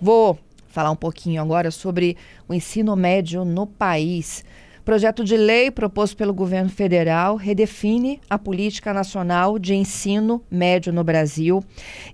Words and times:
Vou 0.00 0.38
falar 0.68 0.90
um 0.90 0.96
pouquinho 0.96 1.42
agora 1.42 1.70
sobre 1.70 2.16
o 2.48 2.54
ensino 2.54 2.94
médio 2.94 3.44
no 3.44 3.66
país. 3.66 4.44
Projeto 4.88 5.22
de 5.22 5.36
lei 5.36 5.70
proposto 5.70 6.16
pelo 6.16 6.32
governo 6.32 6.70
federal 6.70 7.36
redefine 7.36 8.22
a 8.30 8.38
política 8.38 8.90
nacional 8.94 9.58
de 9.58 9.74
ensino 9.74 10.42
médio 10.50 10.94
no 10.94 11.04
Brasil. 11.04 11.62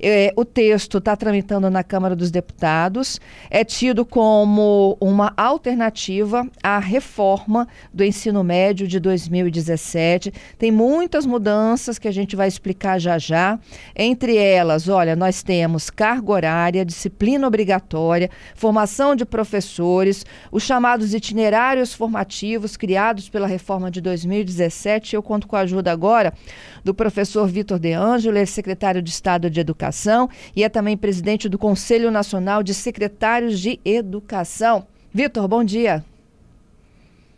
É, 0.03 0.33
o 0.35 0.45
texto 0.45 0.99
está 0.99 1.15
tramitando 1.15 1.71
na 1.71 1.85
Câmara 1.85 2.17
dos 2.17 2.33
Deputados. 2.33 3.21
É 3.49 3.63
tido 3.63 4.05
como 4.05 4.99
uma 5.01 5.33
alternativa 5.37 6.45
à 6.61 6.81
reforma 6.81 7.69
do 7.93 8.03
ensino 8.03 8.43
médio 8.43 8.89
de 8.89 8.99
2017. 8.99 10.33
Tem 10.59 10.73
muitas 10.73 11.25
mudanças 11.25 11.97
que 11.97 12.09
a 12.09 12.13
gente 12.13 12.35
vai 12.35 12.49
explicar 12.49 12.99
já 12.99 13.19
já. 13.19 13.57
Entre 13.95 14.37
elas, 14.37 14.89
olha, 14.89 15.15
nós 15.15 15.45
temos 15.45 15.91
carga 15.91 16.33
horária, 16.33 16.85
disciplina 16.85 17.47
obrigatória, 17.47 18.29
formação 18.57 19.15
de 19.15 19.25
professores, 19.25 20.27
os 20.51 20.65
chamados 20.65 21.15
itinerários 21.15 21.95
formativos 21.95 22.64
criados 22.77 23.29
pela 23.29 23.47
reforma 23.47 23.91
de 23.91 24.01
2017. 24.01 25.15
Eu 25.15 25.23
conto 25.23 25.47
com 25.47 25.57
a 25.57 25.61
ajuda 25.61 25.93
agora 25.93 26.33
do 26.83 26.95
professor 26.95 27.47
Vitor 27.47 27.79
De 27.79 27.93
Angelo, 27.93 28.39
é 28.39 28.47
secretário 28.47 29.03
de 29.03 29.11
Estado 29.11 29.51
de 29.51 29.61
Educação 29.61 30.29
e 30.57 30.65
é 30.65 30.69
também 30.69 30.97
presidente 30.97 31.49
do 31.49 31.59
Conselho 31.59 32.11
Nacional 32.11 32.63
de 32.63 32.73
Secretários 32.73 33.61
de 33.61 33.79
Educação. 33.85 34.87
Vitor, 35.13 35.47
bom 35.47 35.63
dia. 35.63 36.05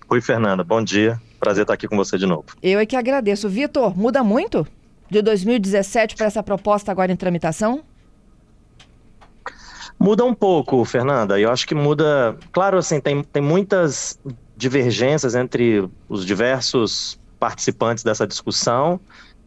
Oi, 0.09 0.21
Fernanda, 0.21 0.63
bom 0.63 0.83
dia. 0.83 1.21
Prazer 1.41 1.63
estar 1.63 1.75
aqui 1.75 1.89
com 1.89 1.97
você 1.97 2.17
de 2.17 2.27
novo. 2.27 2.45
Eu 2.63 2.79
é 2.79 2.87
que 2.87 2.97
agradeço. 2.97 3.49
Vitor, 3.49 3.97
muda 3.97 4.23
muito 4.23 4.67
de 5.11 5.21
2017 5.23 6.15
para 6.15 6.27
essa 6.27 6.43
proposta 6.43 6.91
agora 6.91 7.13
em 7.13 7.17
tramitação? 7.17 7.83
Muda 9.99 10.25
um 10.25 10.35
pouco, 10.35 10.85
Fernanda. 10.85 11.41
Eu 11.41 11.51
acho 11.51 11.67
que 11.67 11.75
muda. 11.75 12.37
Claro, 12.53 12.79
assim, 12.79 13.01
tem, 13.01 13.23
tem 13.23 13.43
muitas 13.43 14.19
divergências 14.57 15.35
entre 15.35 15.89
os 16.09 16.25
diversos 16.25 17.19
participantes 17.39 18.03
dessa 18.03 18.27
discussão. 18.27 18.99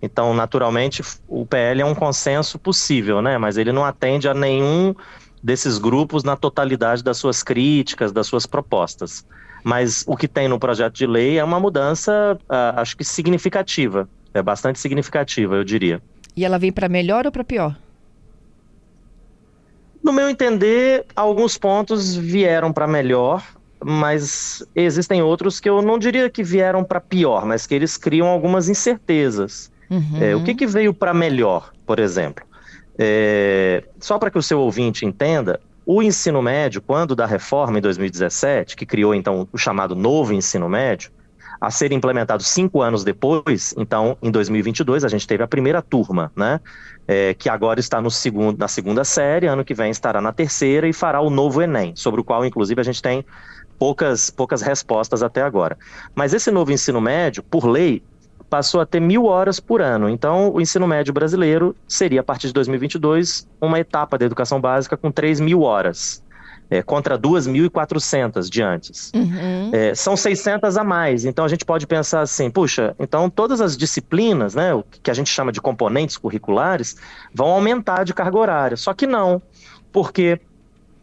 Então, 0.02 0.34
naturalmente, 0.34 1.02
o 1.28 1.46
PL 1.46 1.82
é 1.82 1.86
um 1.86 1.96
consenso 1.96 2.58
possível, 2.60 3.22
né? 3.22 3.38
Mas 3.38 3.58
ele 3.58 3.72
não 3.72 3.84
atende 3.84 4.30
a 4.30 4.34
nenhum 4.34 4.96
desses 5.42 5.78
grupos 5.78 6.24
na 6.24 6.36
totalidade 6.36 7.04
das 7.04 7.18
suas 7.18 7.42
críticas, 7.44 8.12
das 8.12 8.28
suas 8.28 8.46
propostas. 8.46 9.26
Mas 9.64 10.06
o 10.08 10.16
que 10.16 10.28
tem 10.28 10.48
no 10.48 10.60
projeto 10.60 10.94
de 10.94 11.06
lei 11.06 11.38
é 11.38 11.44
uma 11.44 11.60
mudança, 11.60 12.38
uh, 12.44 12.80
acho 12.80 12.96
que 12.96 13.04
significativa, 13.04 14.08
é 14.34 14.42
bastante 14.42 14.80
significativa, 14.80 15.56
eu 15.56 15.64
diria. 15.64 16.02
E 16.36 16.46
ela 16.46 16.58
vem 16.58 16.72
para 16.72 16.88
melhor 16.88 17.26
ou 17.26 17.32
para 17.32 17.44
pior? 17.44 17.76
No 20.02 20.14
meu 20.14 20.30
entender, 20.30 21.06
alguns 21.14 21.58
pontos 21.58 22.16
vieram 22.16 22.72
para 22.72 22.88
melhor, 22.88 23.44
mas 23.84 24.64
existem 24.76 25.22
outros 25.22 25.60
que 25.60 25.70
eu 25.70 25.82
não 25.82 25.98
diria 25.98 26.30
que 26.30 26.44
vieram 26.44 26.84
para 26.84 27.00
pior, 27.00 27.46
mas 27.46 27.66
que 27.66 27.74
eles 27.74 27.98
criam 27.98 28.28
algumas 28.28 28.70
incertezas. 28.70 29.72
Uhum. 29.90 30.22
É, 30.22 30.36
o 30.36 30.44
que, 30.44 30.54
que 30.54 30.68
veio 30.68 30.94
para 30.94 31.14
melhor, 31.14 31.72
por 31.86 32.00
exemplo? 32.00 32.46
É, 32.98 33.84
só 34.00 34.20
para 34.20 34.30
que 34.30 34.38
o 34.38 34.44
seu 34.44 34.60
ouvinte 34.60 35.06
entenda, 35.06 35.60
o 35.86 36.04
ensino 36.04 36.42
médio, 36.42 36.82
quando 36.82 37.16
da 37.16 37.26
reforma 37.26 37.80
em 37.80 37.82
2017, 37.82 38.76
que 38.76 38.86
criou 38.86 39.16
então 39.16 39.48
o 39.52 39.58
chamado 39.58 39.96
novo 39.96 40.34
ensino 40.34 40.70
médio, 40.70 41.10
a 41.60 41.70
ser 41.72 41.92
implementado 41.92 42.42
cinco 42.44 42.82
anos 42.82 43.04
depois, 43.04 43.74
então 43.78 44.18
em 44.22 44.32
2022 44.32 45.04
a 45.04 45.08
gente 45.08 45.28
teve 45.28 45.44
a 45.44 45.48
primeira 45.48 45.82
turma, 45.82 46.32
né? 46.36 46.60
É, 47.08 47.34
que 47.34 47.50
agora 47.50 47.80
está 47.80 48.00
no 48.00 48.12
segundo, 48.12 48.58
na 48.58 48.68
segunda 48.68 49.04
série, 49.04 49.48
ano 49.48 49.66
que 49.66 49.74
vem 49.74 49.90
estará 49.90 50.22
na 50.22 50.32
terceira 50.32 50.88
e 50.88 50.94
fará 50.94 51.20
o 51.20 51.30
novo 51.30 51.62
Enem, 51.62 51.96
sobre 51.96 52.22
o 52.22 52.24
qual 52.24 52.46
inclusive 52.46 52.80
a 52.80 52.84
gente 52.84 53.02
tem 53.02 53.26
poucas, 53.80 54.30
poucas 54.30 54.62
respostas 54.62 55.24
até 55.24 55.42
agora. 55.42 55.78
Mas 56.14 56.34
esse 56.34 56.52
novo 56.52 56.72
ensino 56.72 57.00
médio, 57.00 57.42
por 57.42 57.66
lei, 57.66 58.04
passou 58.50 58.82
a 58.82 58.86
ter 58.86 59.00
mil 59.00 59.26
horas 59.26 59.60
por 59.60 59.82
ano. 59.82 60.10
Então, 60.10 60.52
o 60.52 60.60
ensino 60.60 60.88
médio 60.88 61.14
brasileiro 61.14 61.76
seria, 61.88 62.20
a 62.20 62.24
partir 62.24 62.48
de 62.48 62.54
2022, 62.54 63.48
uma 63.62 63.80
etapa 63.80 64.18
da 64.18 64.26
educação 64.26 64.60
básica 64.60 64.98
com 64.98 65.12
3 65.12 65.40
mil 65.40 65.62
horas. 65.62 66.22
É, 66.72 66.84
contra 66.84 67.18
2.400 67.18 68.48
de 68.48 68.62
antes. 68.62 69.12
Uhum. 69.16 69.72
É, 69.74 69.96
são 69.96 70.16
600 70.16 70.78
a 70.78 70.84
mais. 70.84 71.26
Então 71.26 71.44
a 71.44 71.48
gente 71.48 71.66
pode 71.66 71.88
pensar 71.88 72.22
assim: 72.22 72.48
puxa, 72.52 72.96
então 73.00 73.28
todas 73.28 73.60
as 73.60 73.76
disciplinas, 73.76 74.54
né, 74.54 74.72
o 74.76 74.84
que 74.84 75.10
a 75.10 75.14
gente 75.16 75.32
chama 75.32 75.52
de 75.52 75.60
componentes 75.60 76.16
curriculares, 76.16 76.96
vão 77.34 77.48
aumentar 77.48 78.04
de 78.04 78.14
carga 78.14 78.38
horária. 78.38 78.78
Só 78.78 78.94
que 78.94 79.08
não, 79.08 79.42
porque 79.92 80.40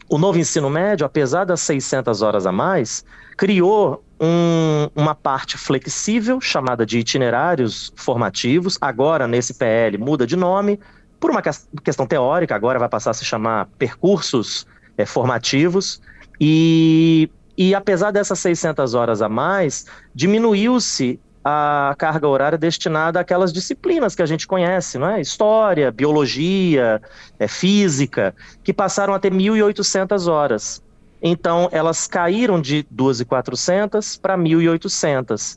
o 0.08 0.18
novo 0.18 0.38
ensino 0.38 0.70
médio, 0.70 1.04
apesar 1.04 1.44
das 1.44 1.60
600 1.62 2.22
horas 2.22 2.46
a 2.46 2.52
mais, 2.52 3.04
criou 3.36 4.04
um, 4.20 4.88
uma 4.94 5.14
parte 5.14 5.58
flexível 5.58 6.40
chamada 6.40 6.86
de 6.86 6.98
itinerários 6.98 7.92
formativos. 7.96 8.78
Agora, 8.80 9.26
nesse 9.26 9.54
PL, 9.54 9.98
muda 9.98 10.26
de 10.26 10.36
nome 10.36 10.78
por 11.18 11.30
uma 11.30 11.42
questão 11.82 12.06
teórica, 12.06 12.54
agora 12.54 12.78
vai 12.78 12.88
passar 12.88 13.10
a 13.10 13.14
se 13.14 13.24
chamar 13.24 13.68
percursos 13.78 14.66
é, 14.96 15.04
formativos. 15.04 16.00
E, 16.40 17.30
e 17.56 17.74
apesar 17.74 18.10
dessas 18.10 18.38
600 18.38 18.94
horas 18.94 19.22
a 19.22 19.28
mais, 19.28 19.86
diminuiu-se 20.14 21.18
a 21.48 21.94
carga 21.96 22.26
horária 22.26 22.58
destinada 22.58 23.20
àquelas 23.20 23.52
disciplinas 23.52 24.16
que 24.16 24.22
a 24.22 24.26
gente 24.26 24.48
conhece, 24.48 24.98
não 24.98 25.08
é? 25.08 25.20
História, 25.20 25.92
biologia, 25.92 27.00
é, 27.38 27.46
física, 27.46 28.34
que 28.64 28.72
passaram 28.72 29.14
a 29.14 29.18
ter 29.20 29.32
1.800 29.32 30.26
horas. 30.26 30.82
Então, 31.22 31.68
elas 31.70 32.08
caíram 32.08 32.60
de 32.60 32.84
2.400 32.92 34.20
para 34.20 34.36
1.800. 34.36 35.56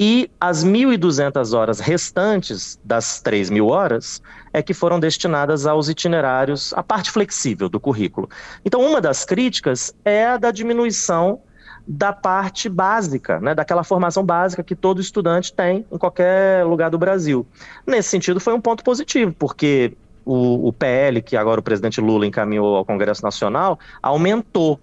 E 0.00 0.30
as 0.40 0.64
1.200 0.64 1.54
horas 1.54 1.80
restantes 1.80 2.80
das 2.82 3.22
3.000 3.22 3.68
horas 3.68 4.22
é 4.54 4.62
que 4.62 4.72
foram 4.72 4.98
destinadas 4.98 5.66
aos 5.66 5.90
itinerários, 5.90 6.72
a 6.72 6.82
parte 6.82 7.10
flexível 7.10 7.68
do 7.68 7.78
currículo. 7.78 8.26
Então, 8.64 8.80
uma 8.80 9.02
das 9.02 9.22
críticas 9.22 9.94
é 10.02 10.28
a 10.28 10.38
da 10.38 10.50
diminuição 10.50 11.42
da 11.86 12.12
parte 12.12 12.68
básica, 12.68 13.38
né, 13.38 13.54
daquela 13.54 13.84
formação 13.84 14.24
básica 14.24 14.62
que 14.62 14.74
todo 14.74 15.00
estudante 15.00 15.52
tem 15.52 15.86
em 15.90 15.98
qualquer 15.98 16.64
lugar 16.64 16.90
do 16.90 16.98
Brasil. 16.98 17.46
Nesse 17.86 18.08
sentido, 18.08 18.40
foi 18.40 18.54
um 18.54 18.60
ponto 18.60 18.82
positivo, 18.82 19.32
porque 19.38 19.96
o, 20.24 20.68
o 20.68 20.72
PL, 20.72 21.22
que 21.22 21.36
agora 21.36 21.60
o 21.60 21.62
presidente 21.62 22.00
Lula 22.00 22.26
encaminhou 22.26 22.76
ao 22.76 22.84
Congresso 22.84 23.22
Nacional, 23.22 23.78
aumentou 24.02 24.80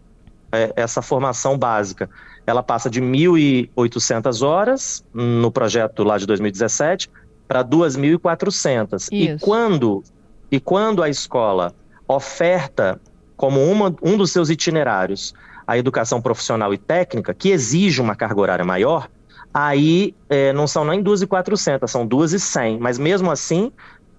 é, 0.52 0.72
essa 0.78 1.02
formação 1.02 1.58
básica. 1.58 2.10
Ela 2.48 2.64
passa 2.64 2.90
de 2.90 3.02
1.800 3.02 4.46
horas 4.46 5.04
no 5.14 5.52
projeto 5.52 6.04
lá 6.04 6.18
de 6.18 6.26
2017 6.26 7.10
para 7.48 7.64
2.400. 7.64 9.10
E 9.12 9.38
quando, 9.40 10.04
e 10.50 10.60
quando 10.60 11.04
a 11.04 11.10
escola 11.10 11.74
oferta 12.08 13.00
como 13.36 13.62
uma, 13.62 13.94
um 14.02 14.16
dos 14.16 14.32
seus 14.32 14.50
itinerários 14.50 15.34
a 15.66 15.78
educação 15.78 16.22
profissional 16.22 16.74
e 16.74 16.78
técnica, 16.78 17.34
que 17.34 17.50
exige 17.50 18.02
uma 18.02 18.16
carga 18.16 18.40
horária 18.40 18.66
maior, 18.66 19.10
aí 19.54 20.16
é, 20.30 20.52
não 20.54 20.68
são 20.68 20.84
nem 20.84 21.04
2.400, 21.04 21.88
são 21.88 22.08
2.100. 22.08 22.80
Mas 22.80 22.98
mesmo 22.98 23.32
assim, 23.32 23.72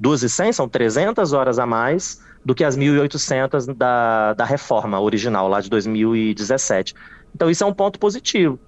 2.100 0.03 0.53
são 0.53 0.69
300 0.69 1.32
horas 1.32 1.59
a 1.59 1.66
mais 1.66 2.22
do 2.44 2.55
que 2.55 2.62
as 2.62 2.77
1.800 2.77 3.75
da, 3.75 4.34
da 4.34 4.44
reforma 4.44 5.00
original, 5.00 5.49
lá 5.49 5.60
de 5.60 5.71
2017. 5.71 6.94
Então 7.34 7.50
isso 7.50 7.65
é 7.65 7.66
um 7.66 7.72
ponto 7.72 7.99
positivo. 7.99 8.59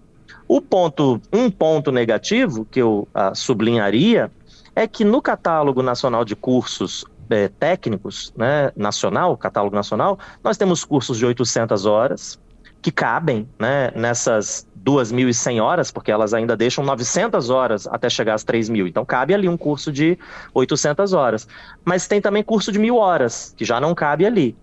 O 0.49 0.61
ponto, 0.61 1.21
um 1.33 1.51
ponto 1.51 1.93
negativo 1.93 2.65
que 2.65 2.81
eu 2.81 3.09
ah, 3.13 3.35
sublinharia 3.35 4.31
é 4.75 4.87
que 4.87 5.05
no 5.05 5.21
catálogo 5.21 5.83
nacional 5.83 6.25
de 6.25 6.37
cursos 6.37 7.05
é, 7.29 7.49
técnicos, 7.49 8.33
né, 8.37 8.71
nacional, 8.77 9.37
catálogo 9.37 9.75
nacional, 9.75 10.19
nós 10.43 10.57
temos 10.57 10.85
cursos 10.85 11.19
de 11.19 11.27
800 11.27 11.85
horas, 11.87 12.39
que 12.87 12.93
cabem 12.93 13.49
né, 13.59 13.91
nessas 13.97 14.65
2.100 14.85 15.61
horas, 15.61 15.91
porque 15.91 16.13
elas 16.13 16.33
ainda 16.33 16.57
deixam 16.57 16.85
900 16.85 17.51
horas 17.51 17.85
até 17.89 18.09
chegar 18.09 18.35
às 18.35 18.45
3.000. 18.45 18.87
Então, 18.87 19.05
cabe 19.05 19.35
ali 19.35 19.49
um 19.49 19.57
curso 19.57 19.91
de 19.91 20.17
800 20.55 21.13
horas. 21.13 21.49
Mas 21.85 22.07
tem 22.07 22.21
também 22.21 22.45
curso 22.45 22.71
de 22.71 22.79
1.000 22.79 22.95
horas, 22.95 23.53
que 23.57 23.65
já 23.65 23.81
não 23.81 23.93
cabe 23.93 24.25
ali. 24.25 24.57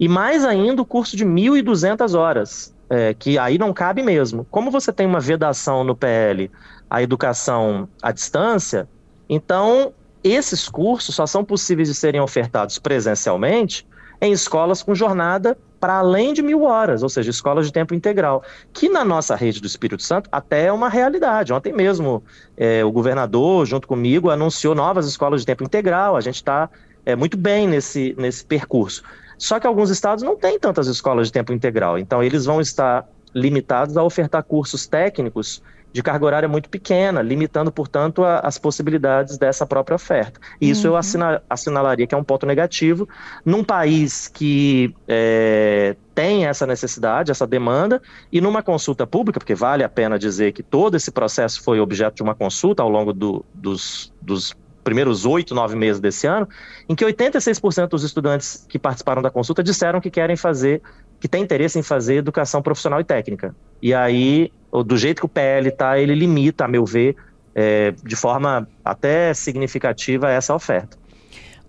E 0.00 0.08
mais 0.08 0.44
ainda 0.44 0.82
o 0.82 0.84
curso 0.84 1.16
de 1.16 1.24
1.200 1.24 2.18
horas, 2.18 2.74
é, 2.90 3.14
que 3.14 3.38
aí 3.38 3.58
não 3.58 3.72
cabe 3.72 4.02
mesmo. 4.02 4.44
Como 4.50 4.72
você 4.72 4.92
tem 4.92 5.06
uma 5.06 5.20
vedação 5.20 5.84
no 5.84 5.94
PL 5.94 6.50
à 6.90 7.00
educação 7.00 7.88
à 8.02 8.10
distância, 8.10 8.88
então 9.28 9.92
esses 10.24 10.68
cursos 10.68 11.14
só 11.14 11.26
são 11.26 11.44
possíveis 11.44 11.86
de 11.86 11.94
serem 11.94 12.20
ofertados 12.20 12.76
presencialmente 12.80 13.86
em 14.20 14.32
escolas 14.32 14.82
com 14.82 14.96
jornada 14.96 15.56
para 15.80 15.98
além 15.98 16.32
de 16.32 16.42
mil 16.42 16.62
horas, 16.62 17.02
ou 17.02 17.08
seja, 17.08 17.30
escolas 17.30 17.66
de 17.66 17.72
tempo 17.72 17.94
integral, 17.94 18.42
que 18.72 18.88
na 18.88 19.04
nossa 19.04 19.36
rede 19.36 19.60
do 19.60 19.66
Espírito 19.66 20.02
Santo 20.02 20.28
até 20.32 20.66
é 20.66 20.72
uma 20.72 20.88
realidade. 20.88 21.52
Ontem 21.52 21.72
mesmo 21.72 22.22
é, 22.56 22.84
o 22.84 22.90
governador, 22.90 23.66
junto 23.66 23.86
comigo, 23.86 24.30
anunciou 24.30 24.74
novas 24.74 25.06
escolas 25.06 25.40
de 25.40 25.46
tempo 25.46 25.64
integral, 25.64 26.16
a 26.16 26.20
gente 26.20 26.36
está 26.36 26.68
é, 27.06 27.14
muito 27.14 27.36
bem 27.36 27.68
nesse, 27.68 28.14
nesse 28.18 28.44
percurso. 28.44 29.02
Só 29.38 29.60
que 29.60 29.66
alguns 29.66 29.88
estados 29.88 30.22
não 30.24 30.36
têm 30.36 30.58
tantas 30.58 30.88
escolas 30.88 31.28
de 31.28 31.32
tempo 31.32 31.52
integral, 31.52 31.98
então 31.98 32.22
eles 32.22 32.44
vão 32.44 32.60
estar 32.60 33.06
limitados 33.34 33.96
a 33.96 34.02
ofertar 34.02 34.42
cursos 34.42 34.86
técnicos 34.86 35.62
de 35.92 36.02
carga 36.02 36.24
horária 36.24 36.48
muito 36.48 36.68
pequena, 36.68 37.22
limitando, 37.22 37.72
portanto, 37.72 38.22
a, 38.24 38.40
as 38.40 38.58
possibilidades 38.58 39.38
dessa 39.38 39.66
própria 39.66 39.94
oferta. 39.94 40.40
E 40.60 40.70
isso 40.70 40.86
uhum. 40.86 40.94
eu 40.94 40.96
assina, 40.96 41.42
assinalaria 41.48 42.06
que 42.06 42.14
é 42.14 42.18
um 42.18 42.24
ponto 42.24 42.46
negativo 42.46 43.08
num 43.44 43.64
país 43.64 44.28
que 44.28 44.94
é, 45.06 45.96
tem 46.14 46.46
essa 46.46 46.66
necessidade, 46.66 47.30
essa 47.30 47.46
demanda, 47.46 48.02
e 48.30 48.40
numa 48.40 48.62
consulta 48.62 49.06
pública, 49.06 49.40
porque 49.40 49.54
vale 49.54 49.82
a 49.82 49.88
pena 49.88 50.18
dizer 50.18 50.52
que 50.52 50.62
todo 50.62 50.96
esse 50.96 51.10
processo 51.10 51.62
foi 51.62 51.80
objeto 51.80 52.16
de 52.16 52.22
uma 52.22 52.34
consulta 52.34 52.82
ao 52.82 52.88
longo 52.88 53.12
do, 53.12 53.44
dos, 53.54 54.12
dos 54.20 54.54
primeiros 54.88 55.26
oito, 55.26 55.54
nove 55.54 55.76
meses 55.76 56.00
desse 56.00 56.26
ano, 56.26 56.48
em 56.88 56.94
que 56.94 57.04
86% 57.04 57.88
dos 57.88 58.02
estudantes 58.02 58.64
que 58.68 58.78
participaram 58.78 59.20
da 59.20 59.30
consulta 59.30 59.62
disseram 59.62 60.00
que 60.00 60.10
querem 60.10 60.34
fazer, 60.34 60.80
que 61.20 61.28
têm 61.28 61.42
interesse 61.42 61.78
em 61.78 61.82
fazer 61.82 62.16
educação 62.16 62.62
profissional 62.62 63.00
e 63.00 63.04
técnica. 63.04 63.54
E 63.82 63.92
aí, 63.92 64.52
do 64.86 64.96
jeito 64.96 65.20
que 65.20 65.26
o 65.26 65.28
PL 65.28 65.68
está, 65.68 65.98
ele 65.98 66.14
limita, 66.14 66.64
a 66.64 66.68
meu 66.68 66.84
ver, 66.84 67.16
é, 67.54 67.92
de 68.04 68.14
forma 68.14 68.68
até 68.84 69.34
significativa 69.34 70.30
essa 70.30 70.54
oferta. 70.54 70.96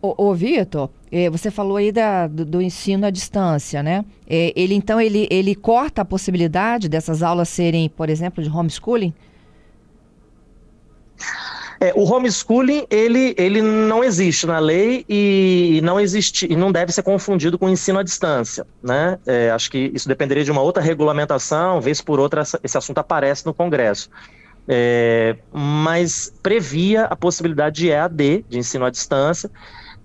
Ô, 0.02 0.30
ô 0.30 0.34
Vitor, 0.34 0.90
é, 1.12 1.30
você 1.30 1.52
falou 1.52 1.78
aí 1.78 1.92
da, 1.92 2.28
do, 2.28 2.46
do, 2.46 2.62
ensino 2.62 3.06
à 3.06 3.10
distância, 3.10 3.84
né? 3.84 4.06
É, 4.28 4.54
ele 4.56 4.74
então 4.74 5.02
ele, 5.02 5.28
ele 5.30 5.56
corta 5.56 6.04
a 6.04 6.06
possibilidade 6.06 6.88
dessas 6.88 7.22
aulas 7.22 7.50
serem, 7.50 7.90
por 7.90 8.10
exemplo, 8.10 8.42
de 8.42 8.50
homeschooling? 8.50 9.14
É, 11.82 11.94
o 11.96 12.04
homeschooling, 12.04 12.86
ele, 12.90 13.34
ele 13.38 13.62
não 13.62 14.04
existe 14.04 14.46
na 14.46 14.60
lei 14.60 15.06
e 15.08 15.80
não 15.82 15.98
existe 15.98 16.46
e 16.52 16.56
não 16.56 16.74
deve 16.74 16.92
ser 16.92 17.04
confundido 17.04 17.58
com 17.58 17.70
ensino 17.70 18.00
à 18.00 18.04
distância, 18.04 18.68
né? 18.84 19.18
É, 19.26 19.50
acho 19.50 19.72
que 19.72 19.90
isso 19.94 20.06
dependeria 20.06 20.44
de 20.44 20.52
uma 20.52 20.62
outra 20.62 20.84
regulamentação, 20.84 21.80
vez 21.80 22.02
por 22.02 22.20
outra 22.20 22.44
esse 22.62 22.78
assunto 22.78 22.98
aparece 22.98 23.46
no 23.46 23.54
Congresso. 23.54 24.10
É, 24.68 25.38
mas 25.54 26.34
previa 26.44 27.06
a 27.06 27.16
possibilidade 27.16 27.78
de 27.78 27.90
EAD, 27.90 28.46
de 28.50 28.60
ensino 28.60 28.84
à 28.84 28.90
distância, 28.90 29.50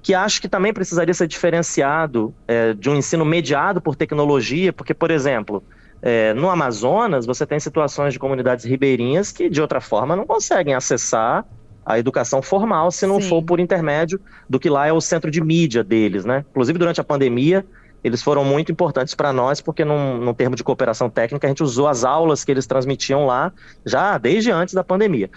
que 0.01 0.15
acho 0.15 0.41
que 0.41 0.49
também 0.49 0.73
precisaria 0.73 1.13
ser 1.13 1.27
diferenciado 1.27 2.33
é, 2.47 2.73
de 2.73 2.89
um 2.89 2.95
ensino 2.95 3.25
mediado 3.25 3.81
por 3.81 3.97
tecnologia, 3.97 4.73
porque, 4.73 4.95
por 4.95 5.11
exemplo, 5.11 5.63
é, 6.01 6.33
no 6.35 6.49
Amazonas, 6.51 7.27
você 7.27 7.45
tem 7.45 7.59
situações 7.59 8.13
de 8.13 8.19
comunidades 8.19 8.65
ribeirinhas 8.65 9.33
que, 9.33 9.51
de 9.51 9.61
outra 9.61 9.81
forma, 9.81 10.15
não 10.15 10.25
conseguem 10.25 10.75
acessar 10.75 11.45
a 11.85 11.99
educação 11.99 12.41
formal, 12.41 12.91
se 12.91 13.07
não 13.07 13.21
Sim. 13.21 13.29
for 13.29 13.43
por 13.43 13.61
intermédio 13.61 14.21
do 14.49 14.59
que 14.59 14.71
lá 14.71 14.87
é 14.87 14.93
o 14.93 15.01
centro 15.01 15.31
de 15.31 15.41
mídia 15.41 15.85
deles, 15.85 16.25
né? 16.25 16.45
Inclusive, 16.51 16.79
durante 16.79 17.01
a 17.01 17.05
pandemia, 17.05 17.65
eles 18.03 18.23
foram 18.23 18.45
muito 18.45 18.71
importantes 18.71 19.15
para 19.15 19.33
nós, 19.33 19.61
porque 19.61 19.85
num, 19.85 20.19
num 20.19 20.35
termo 20.35 20.55
de 20.55 20.63
cooperação 20.63 21.09
técnica, 21.09 21.47
a 21.47 21.51
gente 21.51 21.63
usou 21.63 21.89
as 21.89 22.05
aulas 22.05 22.45
que 22.45 22.51
eles 22.51 22.67
transmitiam 22.67 23.27
lá, 23.27 23.53
já 23.85 24.19
desde 24.19 24.51
antes 24.51 24.75
da 24.75 24.85
pandemia. 24.85 25.31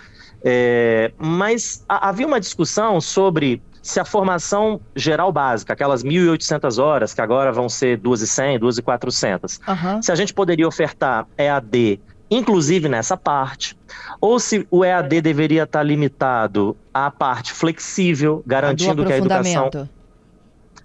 É, 0.43 1.11
mas 1.17 1.83
a, 1.87 2.09
havia 2.09 2.27
uma 2.27 2.39
discussão 2.39 2.99
sobre 3.01 3.61
se 3.81 4.01
a 4.01 4.05
formação 4.05 4.81
geral 4.95 5.31
básica, 5.31 5.71
aquelas 5.71 6.03
1.800 6.03 6.81
horas, 6.81 7.13
que 7.13 7.21
agora 7.21 7.53
vão 7.53 7.69
ser 7.69 7.97
2.100, 7.99 8.59
2.400, 8.59 9.59
uhum. 9.65 10.01
se 10.01 10.11
a 10.11 10.15
gente 10.15 10.33
poderia 10.33 10.67
ofertar 10.67 11.25
EAD 11.37 12.01
inclusive 12.29 12.89
nessa 12.89 13.15
parte, 13.15 13.77
ou 14.19 14.39
se 14.39 14.67
o 14.69 14.83
EAD 14.83 15.21
deveria 15.21 15.63
estar 15.63 15.83
limitado 15.83 16.75
à 16.93 17.09
parte 17.09 17.53
flexível, 17.53 18.43
garantindo 18.45 19.05
que 19.05 19.13
a 19.13 19.17
educação 19.17 19.69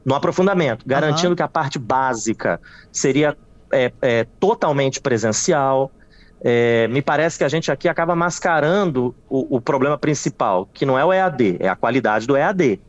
no 0.05 0.15
aprofundamento, 0.15 0.85
garantindo 0.87 1.31
uhum. 1.31 1.37
que 1.37 1.43
a 1.43 1.49
parte 1.49 1.79
básica 1.79 2.61
seria 2.91 3.37
é, 3.71 3.93
é, 4.03 4.25
totalmente 4.39 5.01
presencial. 5.01 5.91
É, 6.45 6.89
me 6.89 7.01
parece 7.01 7.39
que 7.39 7.45
a 7.45 7.49
gente 7.49 7.71
aqui 7.71 7.89
acaba 7.89 8.17
mascarando 8.17 9.15
o, 9.29 9.57
o 9.57 9.61
problema 9.61 9.97
principal, 9.97 10.69
que 10.73 10.85
não 10.85 10.99
é 10.99 11.05
o 11.05 11.13
EAD, 11.13 11.57
é 11.61 11.69
a 11.69 11.77
qualidade 11.77 12.27
do 12.27 12.37
EAD. 12.37 12.81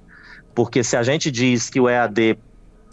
Porque 0.55 0.83
se 0.83 0.97
a 0.97 1.03
gente 1.03 1.29
diz 1.29 1.69
que 1.69 1.79
o 1.79 1.87
EAD 1.87 2.37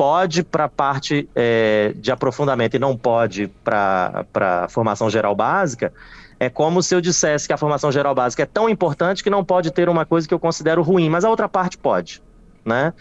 pode 0.00 0.42
para 0.42 0.64
a 0.64 0.68
parte 0.68 1.28
é, 1.36 1.92
de 1.94 2.10
aprofundamento 2.10 2.74
e 2.74 2.78
não 2.78 2.96
pode 2.96 3.48
para 3.62 4.24
a 4.34 4.66
formação 4.66 5.10
geral 5.10 5.34
básica, 5.34 5.92
é 6.38 6.48
como 6.48 6.82
se 6.82 6.94
eu 6.94 7.02
dissesse 7.02 7.46
que 7.46 7.52
a 7.52 7.58
formação 7.58 7.92
geral 7.92 8.14
básica 8.14 8.44
é 8.44 8.46
tão 8.46 8.66
importante 8.66 9.22
que 9.22 9.28
não 9.28 9.44
pode 9.44 9.70
ter 9.70 9.90
uma 9.90 10.06
coisa 10.06 10.26
que 10.26 10.32
eu 10.32 10.38
considero 10.38 10.80
ruim, 10.82 11.10
mas 11.10 11.22
a 11.22 11.28
outra 11.28 11.50
parte 11.50 11.76
pode. 11.76 12.22
Né? 12.64 12.94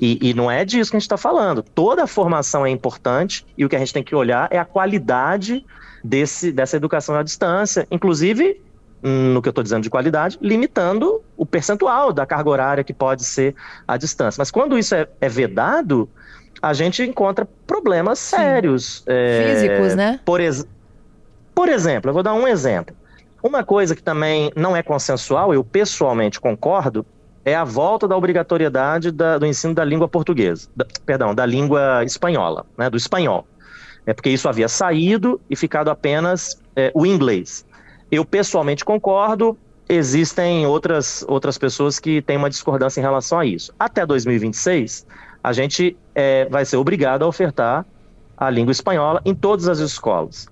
E, 0.00 0.30
e 0.30 0.32
não 0.32 0.50
é 0.50 0.64
disso 0.64 0.90
que 0.90 0.96
a 0.96 0.98
gente 0.98 1.04
está 1.04 1.18
falando. 1.18 1.62
Toda 1.62 2.06
formação 2.06 2.64
é 2.64 2.70
importante 2.70 3.44
e 3.54 3.62
o 3.62 3.68
que 3.68 3.76
a 3.76 3.78
gente 3.78 3.92
tem 3.92 4.02
que 4.02 4.14
olhar 4.14 4.48
é 4.50 4.56
a 4.56 4.64
qualidade 4.64 5.62
desse, 6.02 6.50
dessa 6.50 6.78
educação 6.78 7.16
à 7.16 7.22
distância, 7.22 7.86
inclusive 7.90 8.62
no 9.02 9.42
que 9.42 9.48
eu 9.48 9.50
estou 9.50 9.62
dizendo 9.62 9.82
de 9.82 9.90
qualidade, 9.90 10.38
limitando 10.40 11.22
o 11.36 11.44
percentual 11.44 12.14
da 12.14 12.24
carga 12.24 12.48
horária 12.48 12.82
que 12.82 12.94
pode 12.94 13.24
ser 13.24 13.54
à 13.86 13.98
distância. 13.98 14.40
Mas 14.40 14.50
quando 14.50 14.78
isso 14.78 14.94
é, 14.94 15.06
é 15.20 15.28
vedado, 15.28 16.08
a 16.60 16.72
gente 16.72 17.02
encontra 17.02 17.46
problemas 17.66 18.18
Sim. 18.18 18.36
sérios. 18.36 19.02
É, 19.06 19.54
Físicos, 19.54 19.94
né? 19.94 20.20
Por, 20.24 20.40
ex 20.40 20.66
por 21.54 21.68
exemplo, 21.68 22.10
eu 22.10 22.14
vou 22.14 22.22
dar 22.22 22.34
um 22.34 22.46
exemplo. 22.46 22.94
Uma 23.42 23.64
coisa 23.64 23.94
que 23.94 24.02
também 24.02 24.50
não 24.56 24.76
é 24.76 24.82
consensual, 24.82 25.54
eu 25.54 25.62
pessoalmente 25.62 26.40
concordo, 26.40 27.06
é 27.44 27.54
a 27.54 27.62
volta 27.62 28.08
da 28.08 28.16
obrigatoriedade 28.16 29.12
da, 29.12 29.38
do 29.38 29.46
ensino 29.46 29.72
da 29.72 29.84
língua 29.84 30.08
portuguesa, 30.08 30.68
da, 30.74 30.84
perdão, 31.04 31.32
da 31.32 31.46
língua 31.46 32.02
espanhola, 32.04 32.66
né, 32.76 32.90
do 32.90 32.96
espanhol. 32.96 33.46
É 34.04 34.12
porque 34.12 34.30
isso 34.30 34.48
havia 34.48 34.68
saído 34.68 35.40
e 35.48 35.54
ficado 35.54 35.88
apenas 35.88 36.60
é, 36.74 36.90
o 36.92 37.06
inglês. 37.06 37.64
Eu 38.10 38.24
pessoalmente 38.24 38.84
concordo, 38.84 39.56
existem 39.88 40.66
outras, 40.66 41.24
outras 41.28 41.56
pessoas 41.56 41.98
que 41.98 42.20
têm 42.20 42.36
uma 42.36 42.50
discordância 42.50 43.00
em 43.00 43.02
relação 43.02 43.38
a 43.38 43.46
isso. 43.46 43.72
Até 43.78 44.04
2026, 44.04 45.06
a 45.46 45.52
gente 45.52 45.96
é, 46.12 46.44
vai 46.46 46.64
ser 46.64 46.76
obrigado 46.76 47.22
a 47.22 47.28
ofertar 47.28 47.86
a 48.36 48.50
língua 48.50 48.72
espanhola 48.72 49.22
em 49.24 49.32
todas 49.32 49.68
as 49.68 49.78
escolas. 49.78 50.48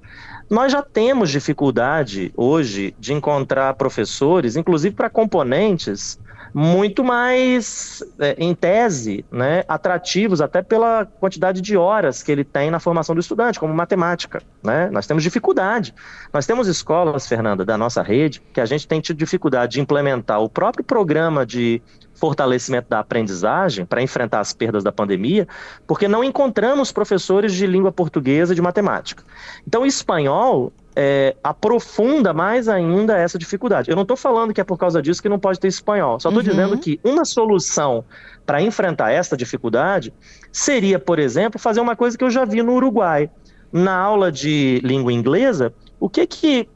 Nós 0.49 0.71
já 0.71 0.83
temos 0.83 1.31
dificuldade 1.31 2.33
hoje 2.37 2.95
de 2.97 3.13
encontrar 3.13 3.75
professores, 3.75 4.55
inclusive 4.55 4.95
para 4.95 5.11
componentes 5.11 6.17
muito 6.57 7.03
mais, 7.03 8.01
é, 8.21 8.37
em 8.39 8.55
tese, 8.55 9.25
né, 9.29 9.65
atrativos, 9.67 10.41
até 10.41 10.63
pela 10.63 11.05
quantidade 11.05 11.61
de 11.61 11.77
horas 11.77 12.23
que 12.23 12.31
ele 12.31 12.45
tem 12.45 12.71
na 12.71 12.79
formação 12.79 13.13
do 13.13 13.21
estudante, 13.21 13.59
como 13.59 13.75
matemática. 13.75 14.41
Né? 14.63 14.89
Nós 14.93 15.05
temos 15.05 15.25
dificuldade. 15.25 15.93
Nós 16.33 16.47
temos 16.47 16.69
escolas, 16.69 17.27
Fernanda, 17.27 17.65
da 17.65 17.77
nossa 17.77 18.03
rede, 18.03 18.41
que 18.53 18.61
a 18.61 18.67
gente 18.67 18.87
tem 18.87 19.01
tido 19.01 19.17
dificuldade 19.17 19.73
de 19.73 19.81
implementar 19.81 20.41
o 20.41 20.49
próprio 20.49 20.85
programa 20.85 21.45
de 21.45 21.83
fortalecimento 22.15 22.89
da 22.89 23.01
aprendizagem 23.01 23.85
para 23.85 24.01
enfrentar 24.01 24.39
as 24.39 24.53
perdas 24.53 24.85
da 24.85 24.93
pandemia, 24.93 25.49
porque 25.89 26.07
não 26.07 26.23
encontramos 26.23 26.93
professores 26.93 27.53
de 27.53 27.67
língua 27.67 27.91
portuguesa 27.91 28.53
e 28.53 28.55
de 28.57 28.63
matemática. 28.63 29.25
Então, 29.67 29.85
espanhol 29.85 30.73
é, 30.97 31.35
aprofunda 31.43 32.33
mais 32.33 32.69
ainda 32.69 33.17
essa 33.19 33.39
dificuldade. 33.39 33.91
Eu 33.91 33.97
não 33.97 34.03
estou 34.03 34.17
falando 34.17 34.55
que 34.55 34.61
é 34.61 34.65
por 34.65 34.79
causa 34.79 35.03
disso 35.03 35.21
que 35.21 35.29
não 35.29 35.39
pode 35.39 35.59
ter 35.59 35.69
espanhol, 35.69 36.21
só 36.21 36.29
estou 36.29 36.43
uhum. 36.43 36.49
dizendo 36.49 36.79
que 36.79 37.01
uma 37.03 37.25
solução 37.25 38.05
para 38.47 38.63
enfrentar 38.63 39.11
essa 39.11 39.37
dificuldade 39.37 40.13
seria, 40.53 40.99
por 40.99 41.19
exemplo, 41.19 41.59
fazer 41.59 41.81
uma 41.81 41.97
coisa 41.97 42.17
que 42.17 42.23
eu 42.23 42.31
já 42.31 42.45
vi 42.45 42.63
no 42.63 42.75
Uruguai. 42.75 43.31
Na 43.73 43.97
aula 43.97 44.31
de 44.31 44.81
língua 44.85 45.13
inglesa, 45.13 45.75
o 45.99 46.09
que 46.09 46.25
que 46.29 46.69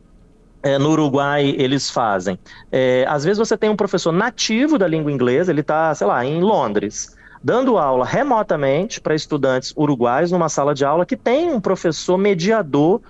é, 0.65 0.79
no 0.79 0.91
Uruguai 0.91 1.55
eles 1.57 1.89
fazem? 1.89 2.37
É, 2.73 3.05
às 3.09 3.23
vezes 3.23 3.39
você 3.39 3.57
tem 3.57 3.71
um 3.71 3.77
professor 3.77 4.11
nativo 4.11 4.77
da 4.77 4.89
língua 4.89 5.13
inglesa, 5.13 5.53
ele 5.53 5.61
está, 5.61 5.95
sei 5.95 6.09
lá, 6.09 6.25
em 6.25 6.41
Londres, 6.41 7.17
dando 7.43 7.79
aula 7.79 8.05
remotamente 8.05 9.01
para 9.01 9.15
estudantes 9.15 9.73
uruguais 9.77 10.33
numa 10.33 10.49
sala 10.49 10.75
de 10.75 10.85
aula 10.85 11.07
que 11.07 11.17
tem 11.17 11.53
um 11.53 11.61
professor 11.61 12.19
mediador 12.19 13.01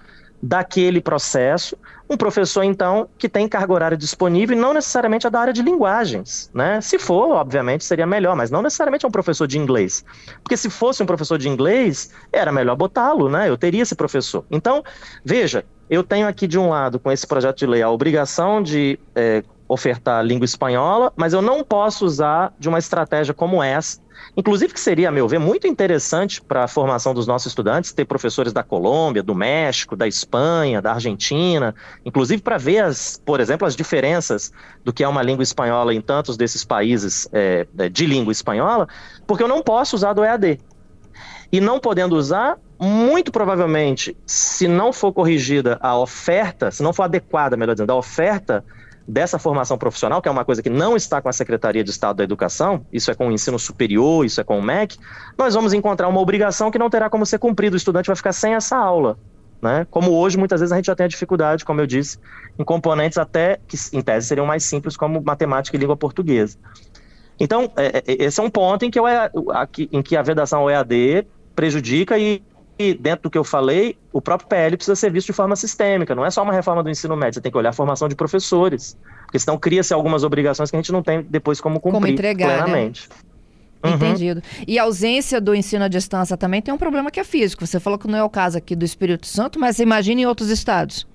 daquele 0.43 1.01
processo, 1.01 1.77
um 2.09 2.17
professor, 2.17 2.63
então, 2.63 3.09
que 3.19 3.29
tem 3.29 3.49
carga 3.49 3.73
horária 3.73 3.97
disponível 3.97 4.57
e 4.57 4.61
não 4.61 4.73
necessariamente 4.73 5.27
a 5.27 5.31
da 5.31 5.41
área 5.41 5.53
de 5.53 5.63
linguagens, 5.63 6.51
né? 6.55 6.81
Se 6.81 6.99
for, 6.99 7.33
obviamente, 7.33 7.85
seria 7.85 8.07
melhor, 8.07 8.35
mas 8.35 8.51
não 8.51 8.63
necessariamente 8.63 9.05
é 9.05 9.09
um 9.09 9.11
professor 9.11 9.47
de 9.47 9.59
inglês. 9.59 10.05
Porque 10.43 10.57
se 10.57 10.71
fosse 10.71 11.03
um 11.03 11.07
professor 11.07 11.39
de 11.39 11.49
inglês, 11.49 12.11
era 12.33 12.51
melhor 12.51 12.77
botá-lo, 12.77 13.29
né? 13.29 13.49
Eu 13.49 13.59
teria 13.59 13.83
esse 13.83 13.95
professor. 13.95 14.45
Então, 14.51 14.83
veja, 15.25 15.65
eu 15.91 16.03
tenho 16.03 16.27
aqui 16.27 16.47
de 16.47 16.59
um 16.59 16.71
lado, 16.71 16.99
com 16.99 17.13
esse 17.13 17.27
projeto 17.27 17.59
de 17.59 17.67
lei, 17.67 17.83
a 17.83 17.91
obrigação 17.91 18.63
de 18.63 18.99
é, 19.15 19.43
ofertar 19.69 20.25
língua 20.25 20.45
espanhola, 20.45 21.13
mas 21.17 21.33
eu 21.33 21.43
não 21.43 21.63
posso 21.63 22.05
usar 22.07 22.55
de 22.59 22.69
uma 22.69 22.79
estratégia 22.79 23.35
como 23.35 23.63
essa 23.63 24.01
Inclusive 24.37 24.73
que 24.73 24.81
seria, 24.81 25.09
a 25.09 25.13
meu 25.13 25.27
ver, 25.27 25.39
muito 25.39 25.67
interessante 25.67 26.41
para 26.41 26.65
a 26.65 26.69
formação 26.69 27.15
dos 27.15 27.27
nossos 27.27 27.49
estudantes 27.49 27.93
ter 27.93 28.05
professores 28.05 28.53
da 28.53 28.63
Colômbia, 28.63 29.23
do 29.23 29.35
México, 29.35 29.97
da 29.97 30.07
Espanha, 30.07 30.81
da 30.81 30.93
Argentina, 30.93 31.75
inclusive 32.05 32.43
para 32.43 32.59
ver, 32.59 32.81
as, 32.81 33.21
por 33.25 33.41
exemplo, 33.41 33.67
as 33.67 33.75
diferenças 33.75 34.53
do 34.85 34.93
que 34.93 35.03
é 35.03 35.09
uma 35.09 35.23
língua 35.23 35.43
espanhola 35.43 35.95
em 35.95 36.01
tantos 36.01 36.37
desses 36.37 36.65
países 36.65 37.29
é, 37.33 37.67
é 37.79 37.89
de 37.89 38.07
língua 38.07 38.33
espanhola, 38.33 38.87
porque 39.27 39.43
eu 39.43 39.49
não 39.49 39.63
posso 39.63 39.97
usar 39.97 40.13
do 40.13 40.25
EAD. 40.25 40.61
E 41.51 41.61
não 41.61 41.81
podendo 41.81 42.15
usar, 42.15 42.59
muito 42.79 43.33
provavelmente, 43.33 44.17
se 44.27 44.69
não 44.69 44.93
for 44.93 45.13
corrigida 45.13 45.79
a 45.81 45.99
oferta, 45.99 46.71
se 46.71 46.83
não 46.83 46.93
for 46.93 47.05
adequada, 47.05 47.57
melhor 47.57 47.75
dizendo, 47.75 47.91
a 47.91 47.97
oferta 47.97 48.63
dessa 49.09 49.39
formação 49.39 49.79
profissional, 49.79 50.21
que 50.21 50.29
é 50.29 50.31
uma 50.31 50.45
coisa 50.45 50.63
que 50.63 50.69
não 50.69 50.95
está 50.95 51.23
com 51.23 51.31
a 51.31 51.33
Secretaria 51.33 51.83
de 51.83 51.91
Estado 51.91 52.17
da 52.17 52.25
Educação, 52.25 52.85
isso 52.93 53.11
é 53.11 53.15
com 53.15 53.29
o 53.29 53.33
ensino 53.33 53.59
superior, 53.59 54.27
isso 54.27 54.39
é 54.39 54.45
com 54.45 54.59
o 54.59 54.63
MEC, 54.63 54.99
nós 55.37 55.55
vamos 55.55 55.73
encontrar 55.73 56.09
uma 56.09 56.21
obrigação 56.21 56.71
que 56.71 56.79
não 56.79 56.91
terá 56.91 57.09
como 57.09 57.25
ser 57.25 57.39
cumprida. 57.39 57.75
O 57.75 57.79
estudante 57.79 58.07
vai 58.07 58.17
ficar 58.17 58.33
sem 58.33 58.53
essa 58.53 58.77
aula. 58.77 59.19
Né? 59.63 59.87
Como 59.91 60.13
hoje, 60.13 60.37
muitas 60.37 60.61
vezes 60.61 60.73
a 60.73 60.77
gente 60.77 60.87
já 60.87 60.95
tem 60.95 61.07
a 61.07 61.09
dificuldade, 61.09 61.65
como 61.65 61.81
eu 61.81 61.87
disse, 61.87 62.19
em 62.59 62.65
componentes 62.65 63.17
até 63.17 63.59
que, 63.67 63.77
em 63.95 64.03
tese, 64.03 64.27
seriam 64.27 64.47
mais 64.47 64.63
simples, 64.63 64.95
como 64.95 65.23
matemática 65.23 65.75
e 65.75 65.81
língua 65.81 65.97
portuguesa. 65.97 66.59
Então, 67.41 67.73
é, 67.77 68.03
é 68.07 68.25
esse 68.25 68.39
é 68.39 68.43
um 68.43 68.51
ponto 68.51 68.85
em 68.85 68.91
que, 68.91 69.01
em 69.91 70.03
que 70.03 70.17
a 70.17 70.23
vedação 70.23 70.69
EAD 70.69 71.27
prejudica 71.57 72.19
e 72.19 72.43
dentro 73.01 73.25
do 73.25 73.31
que 73.31 73.37
eu 73.37 73.45
falei, 73.45 73.97
o 74.13 74.21
próprio 74.21 74.49
PL 74.49 74.77
precisa 74.77 74.95
ser 74.95 75.11
visto 75.11 75.27
de 75.27 75.33
forma 75.33 75.57
sistêmica, 75.57 76.15
não 76.15 76.25
é 76.25 76.31
só 76.31 76.43
uma 76.43 76.53
reforma 76.53 76.83
do 76.83 76.89
ensino 76.89 77.17
médio, 77.17 77.35
você 77.35 77.41
tem 77.41 77.51
que 77.51 77.59
olhar 77.59 77.71
a 77.71 77.73
formação 77.73 78.09
de 78.09 78.15
professores, 78.15 78.97
porque 79.25 79.39
senão 79.39 79.59
cria-se 79.59 79.93
algumas 79.93 80.23
obrigações 80.23 80.71
que 80.71 80.77
a 80.77 80.79
gente 80.79 80.93
não 80.93 81.03
tem 81.03 81.23
depois 81.23 81.61
como 81.61 81.81
cumprir 81.81 82.01
como 82.01 82.07
entregar, 82.07 82.47
né? 82.47 82.63
plenamente. 82.63 83.09
Né? 83.83 83.91
Entendido. 83.93 84.43
E 84.67 84.79
a 84.79 84.85
ausência 84.85 85.41
do 85.41 85.55
ensino 85.55 85.85
à 85.85 85.89
distância 85.89 86.37
também 86.37 86.61
tem 86.61 86.73
um 86.73 86.79
problema 86.79 87.11
que 87.11 87.21
é 87.21 87.25
físico. 87.25 87.65
Você 87.65 87.79
falou 87.79 87.99
que 87.99 88.09
não 88.09 88.19
é 88.19 88.25
o 88.25 88.31
caso 88.31 88.59
aqui 88.59 88.75
do 88.75 88.85
Espírito 88.85 89.27
Santo, 89.27 89.59
mas 89.59 89.79
imagine 89.79 90.23
em 90.23 90.27
outros 90.27 90.51
estados. 90.51 91.07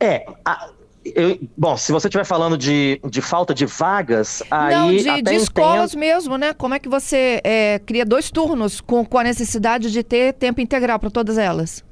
É, 0.00 0.26
a, 0.44 0.70
eu, 1.04 1.38
bom, 1.56 1.76
se 1.76 1.92
você 1.92 2.08
estiver 2.08 2.24
falando 2.24 2.56
de, 2.56 3.00
de 3.08 3.20
falta 3.20 3.54
de 3.54 3.66
vagas, 3.66 4.42
aí. 4.50 4.74
Não, 4.74 5.16
de, 5.16 5.22
de 5.22 5.34
escolas 5.34 5.94
mesmo, 5.94 6.38
né? 6.38 6.54
Como 6.54 6.74
é 6.74 6.78
que 6.78 6.88
você 6.88 7.40
é, 7.44 7.78
cria 7.84 8.04
dois 8.04 8.30
turnos 8.30 8.80
com, 8.80 9.04
com 9.04 9.18
a 9.18 9.24
necessidade 9.24 9.90
de 9.90 10.02
ter 10.02 10.32
tempo 10.34 10.60
integral 10.60 10.98
para 10.98 11.10
todas 11.10 11.36
elas? 11.36 11.84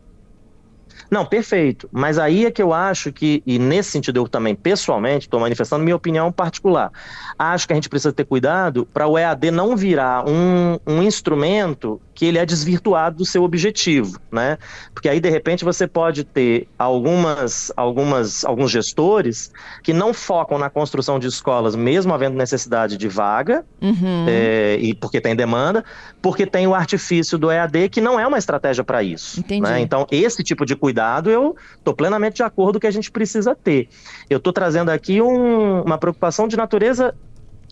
Não, 1.11 1.27
perfeito. 1.27 1.91
Mas 1.93 2.19
aí 2.19 2.47
é 2.47 2.51
que 2.51 2.63
eu 2.63 2.73
acho 2.73 3.13
que, 3.13 3.43
e 3.47 3.59
nesse 3.59 3.91
sentido 3.91 4.17
eu 4.17 4.27
também 4.27 4.55
pessoalmente 4.55 5.27
estou 5.27 5.39
manifestando 5.39 5.85
minha 5.85 5.95
opinião 5.95 6.33
particular, 6.33 6.91
acho 7.39 7.67
que 7.67 7.75
a 7.75 7.77
gente 7.77 7.89
precisa 7.89 8.15
ter 8.15 8.25
cuidado 8.25 8.87
para 8.87 9.07
o 9.07 9.19
EAD 9.19 9.51
não 9.51 9.77
virar 9.77 10.27
um, 10.27 10.79
um 10.87 11.03
instrumento 11.03 12.01
que 12.15 12.27
ele 12.27 12.39
é 12.39 12.45
desvirtuado 12.45 13.19
do 13.19 13.27
seu 13.27 13.43
objetivo, 13.43 14.19
né? 14.31 14.59
Porque 14.95 15.09
aí 15.09 15.21
de 15.21 15.31
repente 15.31 15.65
você 15.65 15.87
pode 15.87 16.25
ter 16.25 16.69
algumas, 16.79 17.73
algumas, 17.77 18.45
alguns 18.45 18.71
gestores 18.71 19.51
que 19.83 19.93
não 19.93 20.13
focam 20.13 20.59
na 20.59 20.69
construção 20.69 21.19
de 21.19 21.27
escolas, 21.27 21.75
mesmo 21.75 22.13
havendo 22.13 22.37
necessidade 22.37 22.97
de 22.97 23.09
vaga, 23.09 23.65
uhum. 23.81 24.27
é, 24.29 24.77
e 24.81 24.95
porque 24.95 25.21
tem 25.21 25.35
demanda, 25.35 25.85
porque 26.21 26.47
tem 26.47 26.67
o 26.67 26.75
artifício 26.75 27.39
do 27.39 27.51
EAD 27.51 27.89
que 27.89 28.01
não 28.01 28.19
é 28.21 28.27
uma 28.27 28.39
estratégia 28.39 28.85
para 28.85 29.03
isso. 29.03 29.41
Entendi. 29.41 29.63
Né? 29.63 29.81
Então 29.81 30.07
esse 30.11 30.43
tipo 30.43 30.67
de 30.67 30.77
cuidado 30.77 31.31
eu 31.31 31.57
estou 31.79 31.95
plenamente 31.95 32.37
de 32.37 32.43
acordo 32.43 32.79
que 32.79 32.87
a 32.87 32.91
gente 32.91 33.11
precisa 33.11 33.55
ter. 33.55 33.89
Eu 34.29 34.39
estou 34.39 34.53
trazendo 34.53 34.91
aqui 34.91 35.21
um, 35.23 35.83
uma 35.83 35.99
preocupação 35.99 36.47
de 36.47 36.57
natureza 36.57 37.15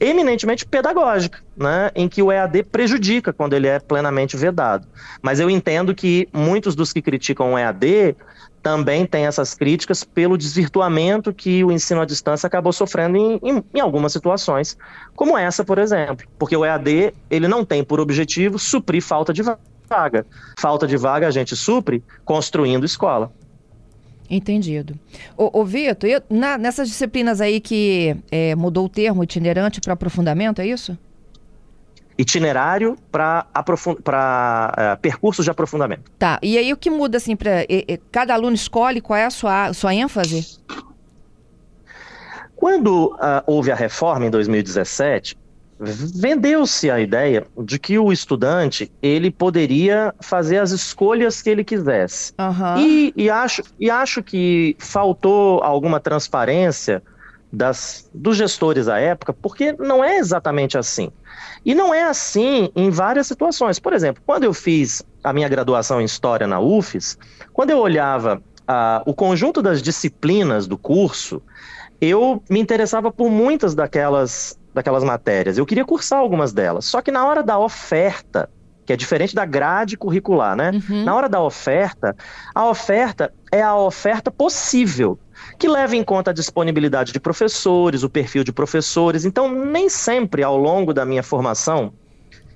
eminentemente 0.00 0.64
pedagógica, 0.64 1.40
né, 1.54 1.90
em 1.94 2.08
que 2.08 2.22
o 2.22 2.32
EAD 2.32 2.64
prejudica 2.64 3.32
quando 3.32 3.52
ele 3.52 3.68
é 3.68 3.78
plenamente 3.78 4.36
vedado. 4.36 4.88
Mas 5.20 5.38
eu 5.38 5.50
entendo 5.50 5.94
que 5.94 6.26
muitos 6.32 6.74
dos 6.74 6.92
que 6.92 7.02
criticam 7.02 7.52
o 7.52 7.58
EAD 7.58 8.16
também 8.62 9.06
têm 9.06 9.26
essas 9.26 9.54
críticas 9.54 10.04
pelo 10.04 10.36
desvirtuamento 10.36 11.32
que 11.32 11.64
o 11.64 11.70
ensino 11.70 12.00
à 12.00 12.04
distância 12.04 12.46
acabou 12.46 12.72
sofrendo 12.72 13.16
em, 13.16 13.40
em, 13.42 13.64
em, 13.74 13.80
algumas 13.80 14.12
situações, 14.12 14.76
como 15.14 15.36
essa, 15.36 15.64
por 15.64 15.78
exemplo. 15.78 16.26
Porque 16.38 16.56
o 16.56 16.64
EAD 16.64 17.14
ele 17.30 17.48
não 17.48 17.64
tem 17.64 17.82
por 17.84 18.00
objetivo 18.00 18.58
suprir 18.58 19.02
falta 19.02 19.32
de 19.32 19.42
vaga. 19.88 20.26
Falta 20.58 20.86
de 20.86 20.96
vaga 20.96 21.26
a 21.26 21.30
gente 21.30 21.56
supre 21.56 22.02
construindo 22.24 22.84
escola. 22.84 23.32
Entendido. 24.30 24.96
Ô, 25.36 25.60
ô 25.60 25.64
Vitor, 25.64 26.08
na, 26.30 26.56
nessas 26.56 26.88
disciplinas 26.88 27.40
aí 27.40 27.60
que 27.60 28.16
é, 28.30 28.54
mudou 28.54 28.86
o 28.86 28.88
termo 28.88 29.24
itinerante 29.24 29.80
para 29.80 29.94
aprofundamento, 29.94 30.60
é 30.60 30.66
isso? 30.66 30.96
Itinerário 32.16 32.96
para 33.10 33.46
uh, 33.56 35.00
percursos 35.00 35.44
de 35.44 35.50
aprofundamento. 35.50 36.10
Tá. 36.16 36.38
E 36.42 36.56
aí 36.56 36.72
o 36.72 36.76
que 36.76 36.90
muda 36.90 37.16
assim 37.16 37.34
para 37.34 37.66
cada 38.12 38.34
aluno 38.34 38.54
escolhe 38.54 39.00
qual 39.00 39.16
é 39.16 39.24
a 39.24 39.30
sua, 39.30 39.72
sua 39.72 39.94
ênfase? 39.94 40.58
Quando 42.54 43.06
uh, 43.06 43.42
houve 43.46 43.72
a 43.72 43.74
reforma 43.74 44.26
em 44.26 44.30
2017, 44.30 45.34
vendeu-se 45.80 46.90
a 46.90 47.00
ideia 47.00 47.46
de 47.64 47.78
que 47.78 47.98
o 47.98 48.12
estudante 48.12 48.92
ele 49.02 49.30
poderia 49.30 50.14
fazer 50.20 50.58
as 50.58 50.72
escolhas 50.72 51.40
que 51.40 51.48
ele 51.48 51.64
quisesse. 51.64 52.34
Uhum. 52.38 52.78
E, 52.78 53.14
e, 53.16 53.30
acho, 53.30 53.62
e 53.78 53.90
acho 53.90 54.22
que 54.22 54.76
faltou 54.78 55.62
alguma 55.62 55.98
transparência 55.98 57.02
das, 57.50 58.08
dos 58.12 58.36
gestores 58.36 58.88
à 58.88 58.98
época, 58.98 59.32
porque 59.32 59.72
não 59.72 60.04
é 60.04 60.18
exatamente 60.18 60.76
assim. 60.76 61.10
E 61.64 61.74
não 61.74 61.94
é 61.94 62.02
assim 62.02 62.70
em 62.76 62.90
várias 62.90 63.26
situações. 63.26 63.78
Por 63.78 63.92
exemplo, 63.94 64.22
quando 64.26 64.44
eu 64.44 64.52
fiz 64.52 65.02
a 65.24 65.32
minha 65.32 65.48
graduação 65.48 66.00
em 66.00 66.04
História 66.04 66.46
na 66.46 66.60
UFES, 66.60 67.18
quando 67.52 67.70
eu 67.70 67.78
olhava 67.78 68.36
uh, 68.36 69.02
o 69.06 69.14
conjunto 69.14 69.62
das 69.62 69.82
disciplinas 69.82 70.66
do 70.66 70.76
curso, 70.76 71.42
eu 72.00 72.42
me 72.48 72.60
interessava 72.60 73.10
por 73.10 73.30
muitas 73.30 73.74
daquelas 73.74 74.58
daquelas 74.72 75.04
matérias. 75.04 75.58
Eu 75.58 75.66
queria 75.66 75.84
cursar 75.84 76.18
algumas 76.18 76.52
delas. 76.52 76.84
Só 76.84 77.00
que 77.02 77.10
na 77.10 77.26
hora 77.26 77.42
da 77.42 77.58
oferta, 77.58 78.48
que 78.86 78.92
é 78.92 78.96
diferente 78.96 79.34
da 79.34 79.44
grade 79.44 79.96
curricular, 79.96 80.56
né? 80.56 80.72
Uhum. 80.88 81.04
Na 81.04 81.14
hora 81.14 81.28
da 81.28 81.40
oferta, 81.40 82.16
a 82.54 82.68
oferta 82.68 83.32
é 83.52 83.62
a 83.62 83.76
oferta 83.76 84.30
possível, 84.30 85.18
que 85.58 85.68
leva 85.68 85.96
em 85.96 86.04
conta 86.04 86.30
a 86.30 86.34
disponibilidade 86.34 87.12
de 87.12 87.20
professores, 87.20 88.02
o 88.02 88.10
perfil 88.10 88.44
de 88.44 88.52
professores. 88.52 89.24
Então, 89.24 89.52
nem 89.52 89.88
sempre 89.88 90.42
ao 90.42 90.56
longo 90.56 90.92
da 90.92 91.04
minha 91.04 91.22
formação 91.22 91.92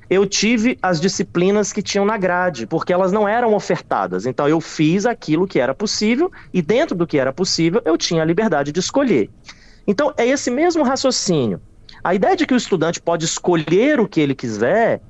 eu 0.09 0.27
tive 0.27 0.79
as 0.83 1.01
disciplinas 1.01 1.73
que 1.73 1.83
tinham 1.83 2.05
na 2.05 2.17
grade, 2.17 2.67
porque 2.67 2.93
elas 2.93 3.11
não 3.11 3.27
eram 3.27 3.55
ofertadas. 3.55 4.27
Então, 4.27 4.49
eu 4.49 4.61
fiz 4.61 5.07
aquilo 5.07 5.47
que 5.47 5.59
era 5.59 5.75
possível 5.75 6.31
e, 6.53 6.61
dentro 6.61 6.95
do 6.95 7.07
que 7.07 7.19
era 7.19 7.33
possível, 7.33 7.81
eu 7.85 7.97
tinha 7.97 8.23
a 8.23 8.25
liberdade 8.25 8.71
de 8.71 8.81
escolher. 8.81 9.31
Então, 9.87 10.13
é 10.17 10.27
esse 10.27 10.51
mesmo 10.51 10.83
raciocínio 10.83 11.61
a 12.05 12.15
ideia 12.15 12.37
de 12.37 12.47
que 12.47 12.53
o 12.53 12.57
estudante 12.57 13.01
pode 13.01 13.25
escolher 13.25 13.99
o 13.99 14.07
que 14.07 14.21
ele 14.21 14.35
quiser 14.35 15.01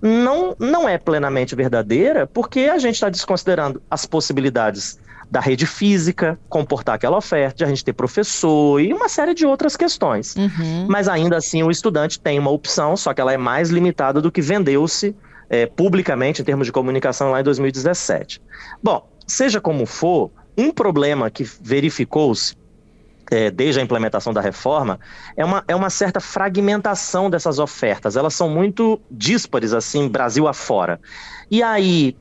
não, 0.00 0.56
não 0.58 0.88
é 0.88 0.96
plenamente 0.96 1.54
verdadeira, 1.54 2.26
porque 2.26 2.60
a 2.60 2.78
gente 2.78 2.94
está 2.94 3.10
desconsiderando 3.10 3.82
as 3.90 4.06
possibilidades 4.06 4.98
da 5.30 5.40
rede 5.40 5.66
física, 5.66 6.38
comportar 6.48 6.94
aquela 6.94 7.18
oferta, 7.18 7.58
de 7.58 7.64
a 7.64 7.66
gente 7.68 7.84
ter 7.84 7.92
professor 7.92 8.80
e 8.80 8.94
uma 8.94 9.10
série 9.10 9.34
de 9.34 9.44
outras 9.44 9.76
questões. 9.76 10.34
Uhum. 10.36 10.86
Mas 10.88 11.06
ainda 11.06 11.36
assim 11.36 11.62
o 11.62 11.70
estudante 11.70 12.18
tem 12.18 12.38
uma 12.38 12.50
opção, 12.50 12.96
só 12.96 13.12
que 13.12 13.20
ela 13.20 13.32
é 13.32 13.36
mais 13.36 13.68
limitada 13.68 14.22
do 14.22 14.32
que 14.32 14.40
vendeu-se 14.40 15.14
é, 15.50 15.66
publicamente 15.66 16.40
em 16.40 16.44
termos 16.44 16.66
de 16.66 16.72
comunicação 16.72 17.30
lá 17.30 17.40
em 17.40 17.44
2017. 17.44 18.40
Bom, 18.82 19.06
seja 19.26 19.60
como 19.60 19.84
for, 19.84 20.30
um 20.56 20.70
problema 20.70 21.30
que 21.30 21.44
verificou-se 21.44 22.56
é, 23.30 23.50
desde 23.50 23.80
a 23.80 23.82
implementação 23.82 24.32
da 24.32 24.40
reforma, 24.40 24.98
é 25.36 25.44
uma, 25.44 25.64
é 25.68 25.74
uma 25.74 25.90
certa 25.90 26.20
fragmentação 26.20 27.28
dessas 27.28 27.58
ofertas. 27.58 28.16
Elas 28.16 28.34
são 28.34 28.48
muito 28.48 29.00
díspares, 29.10 29.72
assim, 29.72 30.08
Brasil 30.08 30.48
afora. 30.48 31.00
E 31.50 31.62
aí, 31.62 32.16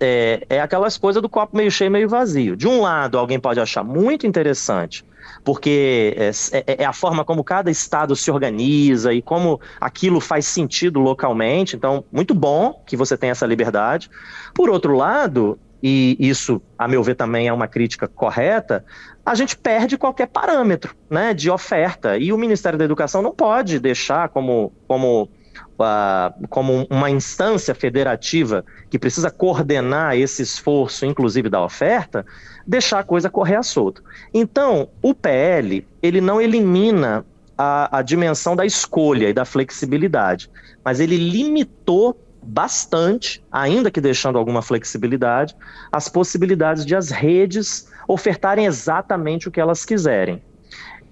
é, 0.00 0.44
é 0.48 0.60
aquelas 0.60 0.96
coisas 0.96 1.22
do 1.22 1.28
copo 1.28 1.56
meio 1.56 1.70
cheio, 1.70 1.90
meio 1.90 2.08
vazio. 2.08 2.56
De 2.56 2.66
um 2.66 2.80
lado, 2.80 3.18
alguém 3.18 3.38
pode 3.38 3.60
achar 3.60 3.84
muito 3.84 4.26
interessante, 4.26 5.04
porque 5.44 6.14
é, 6.16 6.30
é, 6.52 6.82
é, 6.82 6.84
a 6.84 6.92
forma 6.92 7.24
como 7.24 7.44
cada 7.44 7.70
estado 7.70 8.14
se 8.16 8.30
organiza 8.30 9.12
e 9.12 9.22
como 9.22 9.60
aquilo 9.80 10.20
faz 10.20 10.46
sentido 10.46 10.98
localmente. 10.98 11.76
Então, 11.76 12.04
muito 12.10 12.34
bom 12.34 12.82
que 12.86 12.96
você 12.96 13.16
tenha 13.16 13.32
essa 13.32 13.46
liberdade. 13.46 14.10
Por 14.54 14.70
outro 14.70 14.96
lado, 14.96 15.58
e 15.82 16.16
isso, 16.20 16.62
a 16.78 16.86
meu 16.86 17.02
ver, 17.02 17.16
também 17.16 17.48
é 17.48 17.52
uma 17.52 17.66
crítica 17.66 18.06
correta, 18.06 18.84
a 19.26 19.34
gente 19.34 19.56
perde 19.56 19.98
qualquer 19.98 20.28
parâmetro 20.28 20.94
né, 21.10 21.34
de 21.34 21.50
oferta. 21.50 22.16
E 22.16 22.32
o 22.32 22.38
Ministério 22.38 22.78
da 22.78 22.84
Educação 22.84 23.20
não 23.20 23.32
pode 23.32 23.80
deixar 23.80 24.28
como, 24.28 24.72
como, 24.86 25.24
uh, 25.24 26.48
como 26.48 26.86
uma 26.88 27.10
instância 27.10 27.74
federativa 27.74 28.64
que 28.88 28.98
precisa 28.98 29.28
coordenar 29.28 30.16
esse 30.16 30.42
esforço, 30.42 31.04
inclusive 31.04 31.48
da 31.48 31.64
oferta, 31.64 32.24
deixar 32.64 33.00
a 33.00 33.04
coisa 33.04 33.28
correr 33.28 33.56
a 33.56 33.62
solto. 33.62 34.04
Então, 34.32 34.88
o 35.02 35.12
PL, 35.12 35.84
ele 36.00 36.20
não 36.20 36.40
elimina 36.40 37.24
a, 37.58 37.98
a 37.98 38.02
dimensão 38.02 38.54
da 38.54 38.64
escolha 38.64 39.28
e 39.28 39.32
da 39.32 39.44
flexibilidade, 39.44 40.48
mas 40.84 41.00
ele 41.00 41.16
limitou 41.16 42.16
bastante, 42.42 43.44
ainda 43.50 43.90
que 43.90 44.00
deixando 44.00 44.38
alguma 44.38 44.62
flexibilidade, 44.62 45.54
as 45.90 46.08
possibilidades 46.08 46.84
de 46.84 46.96
as 46.96 47.10
redes 47.10 47.88
ofertarem 48.08 48.66
exatamente 48.66 49.48
o 49.48 49.50
que 49.50 49.60
elas 49.60 49.84
quiserem. 49.84 50.42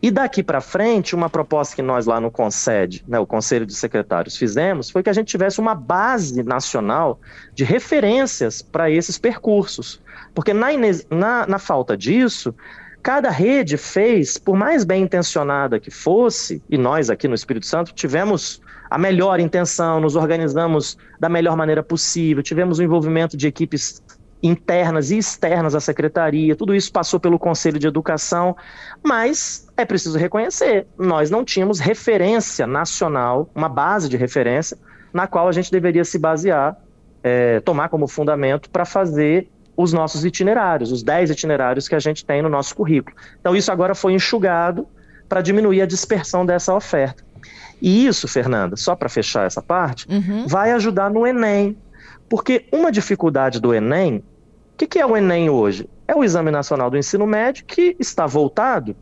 E 0.03 0.11
daqui 0.11 0.43
para 0.43 0.63
frente, 0.63 1.15
uma 1.15 1.29
proposta 1.29 1.77
que 1.77 1.83
nós 1.83 2.07
lá 2.07 2.19
no 2.19 2.31
CONSED, 2.31 3.05
né, 3.07 3.19
o 3.19 3.27
Conselho 3.27 3.67
de 3.67 3.75
Secretários, 3.75 4.35
fizemos 4.35 4.89
foi 4.89 5.03
que 5.03 5.11
a 5.11 5.13
gente 5.13 5.29
tivesse 5.29 5.61
uma 5.61 5.75
base 5.75 6.43
nacional 6.43 7.21
de 7.55 7.65
referências 7.65 8.63
para 8.63 8.91
esses 8.91 9.19
percursos. 9.19 10.01
Porque 10.35 10.55
na, 10.55 10.69
na, 11.11 11.47
na 11.47 11.59
falta 11.59 11.99
disso, 11.99 12.55
cada 13.03 13.29
rede 13.29 13.77
fez, 13.77 14.39
por 14.39 14.57
mais 14.57 14.85
bem 14.85 15.03
intencionada 15.03 15.79
que 15.79 15.91
fosse, 15.91 16.63
e 16.71 16.79
nós 16.79 17.11
aqui 17.11 17.29
no 17.29 17.35
Espírito 17.35 17.67
Santo 17.67 17.93
tivemos 17.93 18.63
a 18.91 18.99
melhor 18.99 19.39
intenção, 19.39 20.01
nos 20.01 20.17
organizamos 20.17 20.99
da 21.19 21.29
melhor 21.29 21.57
maneira 21.57 21.83
possível, 21.83 22.43
tivemos 22.43 22.81
o 22.81 22.83
envolvimento 22.83 23.37
de 23.37 23.47
equipes 23.47 24.03
internas 24.43 25.11
e 25.11 25.19
externas 25.19 25.75
à 25.75 25.81
secretaria, 25.81 26.57
tudo 26.57 26.75
isso 26.75 26.91
passou 26.91 27.21
pelo 27.21 27.39
Conselho 27.39 27.79
de 27.79 27.87
Educação, 27.87 28.57
mas 29.03 29.69
é 29.77 29.85
preciso 29.85 30.19
reconhecer, 30.19 30.87
nós 30.99 31.31
não 31.31 31.45
tínhamos 31.45 31.79
referência 31.79 32.67
nacional, 32.67 33.49
uma 33.55 33.69
base 33.69 34.09
de 34.09 34.17
referência, 34.17 34.77
na 35.13 35.27
qual 35.27 35.49
a 35.49 35.53
gente 35.53 35.71
deveria 35.71 36.05
se 36.05 36.19
basear, 36.19 36.77
é, 37.23 37.61
tomar 37.61 37.89
como 37.91 38.09
fundamento 38.09 38.71
para 38.71 38.85
fazer 38.85 39.49
os 39.77 39.93
nossos 39.93 40.25
itinerários, 40.25 40.91
os 40.91 41.03
10 41.03 41.31
itinerários 41.31 41.89
que 41.89 41.95
a 41.95 41.99
gente 41.99 42.25
tem 42.25 42.43
no 42.43 42.49
nosso 42.49 42.75
currículo. 42.75 43.17
Então, 43.41 43.55
isso 43.55 43.71
agora 43.71 43.95
foi 43.95 44.13
enxugado 44.13 44.87
para 45.29 45.41
diminuir 45.41 45.81
a 45.83 45.87
dispersão 45.87 46.45
dessa 46.45 46.75
oferta. 46.75 47.23
E 47.81 48.07
isso, 48.07 48.29
Fernanda, 48.29 48.77
só 48.77 48.95
para 48.95 49.09
fechar 49.09 49.47
essa 49.47 49.63
parte, 49.63 50.07
uhum. 50.09 50.47
vai 50.47 50.73
ajudar 50.73 51.11
no 51.11 51.27
Enem. 51.27 51.77
Porque 52.29 52.67
uma 52.73 52.93
dificuldade 52.93 53.61
do 53.61 53.75
Enem 53.75 54.23
que, 54.81 54.87
que 54.87 54.99
é 54.99 55.05
o 55.05 55.15
Enem 55.15 55.51
hoje? 55.51 55.89
É 56.09 56.15
o 56.15 56.25
Exame 56.25 56.51
Nacional 56.51 56.91
do 56.91 56.97
Ensino 56.97 57.27
Médio 57.27 57.65
que 57.67 57.95
está 57.99 58.27
voltado, 58.27 58.97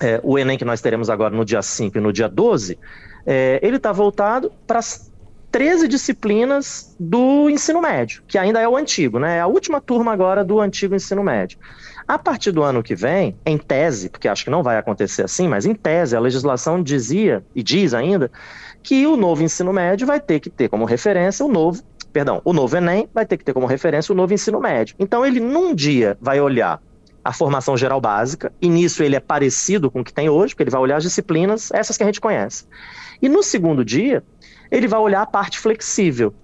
é, 0.00 0.20
o 0.22 0.38
Enem 0.38 0.56
que 0.56 0.64
nós 0.64 0.80
teremos 0.80 1.10
agora 1.10 1.34
no 1.34 1.44
dia 1.44 1.62
5 1.62 1.98
e 1.98 2.00
no 2.00 2.12
dia 2.12 2.28
12, 2.28 2.78
é, 3.26 3.58
ele 3.60 3.76
está 3.76 3.90
voltado 3.90 4.52
para 4.66 4.78
as 4.78 5.10
13 5.50 5.88
disciplinas 5.88 6.94
do 6.98 7.50
ensino 7.50 7.82
médio, 7.82 8.22
que 8.28 8.38
ainda 8.38 8.60
é 8.60 8.68
o 8.68 8.76
antigo, 8.76 9.18
né? 9.18 9.38
É 9.38 9.40
a 9.40 9.48
última 9.48 9.80
turma 9.80 10.12
agora 10.12 10.44
do 10.44 10.60
antigo 10.60 10.94
ensino 10.94 11.24
médio. 11.24 11.58
A 12.10 12.18
partir 12.18 12.50
do 12.50 12.64
ano 12.64 12.82
que 12.82 12.96
vem, 12.96 13.36
em 13.46 13.56
tese, 13.56 14.08
porque 14.08 14.26
acho 14.26 14.42
que 14.42 14.50
não 14.50 14.64
vai 14.64 14.76
acontecer 14.76 15.22
assim, 15.22 15.46
mas 15.46 15.64
em 15.64 15.72
tese, 15.72 16.16
a 16.16 16.18
legislação 16.18 16.82
dizia 16.82 17.44
e 17.54 17.62
diz 17.62 17.94
ainda 17.94 18.32
que 18.82 19.06
o 19.06 19.16
novo 19.16 19.44
ensino 19.44 19.72
médio 19.72 20.08
vai 20.08 20.18
ter 20.18 20.40
que 20.40 20.50
ter 20.50 20.68
como 20.68 20.84
referência 20.84 21.46
o 21.46 21.48
novo 21.48 21.80
perdão, 22.12 22.42
o 22.44 22.52
novo 22.52 22.76
Enem 22.76 23.08
vai 23.14 23.24
ter 23.24 23.36
que 23.36 23.44
ter 23.44 23.52
como 23.52 23.64
referência 23.64 24.12
o 24.12 24.16
novo 24.16 24.34
ensino 24.34 24.58
médio. 24.58 24.96
Então, 24.98 25.24
ele 25.24 25.38
num 25.38 25.72
dia 25.72 26.18
vai 26.20 26.40
olhar 26.40 26.82
a 27.24 27.32
formação 27.32 27.76
geral 27.76 28.00
básica, 28.00 28.52
e 28.60 28.68
nisso 28.68 29.04
ele 29.04 29.14
é 29.14 29.20
parecido 29.20 29.88
com 29.88 30.00
o 30.00 30.04
que 30.04 30.12
tem 30.12 30.28
hoje, 30.28 30.52
porque 30.52 30.64
ele 30.64 30.70
vai 30.72 30.80
olhar 30.80 30.96
as 30.96 31.04
disciplinas, 31.04 31.70
essas 31.70 31.96
que 31.96 32.02
a 32.02 32.06
gente 32.06 32.20
conhece. 32.20 32.64
E 33.22 33.28
no 33.28 33.40
segundo 33.40 33.84
dia, 33.84 34.24
ele 34.68 34.88
vai 34.88 34.98
olhar 34.98 35.22
a 35.22 35.26
parte 35.26 35.60
flexível. 35.60 36.34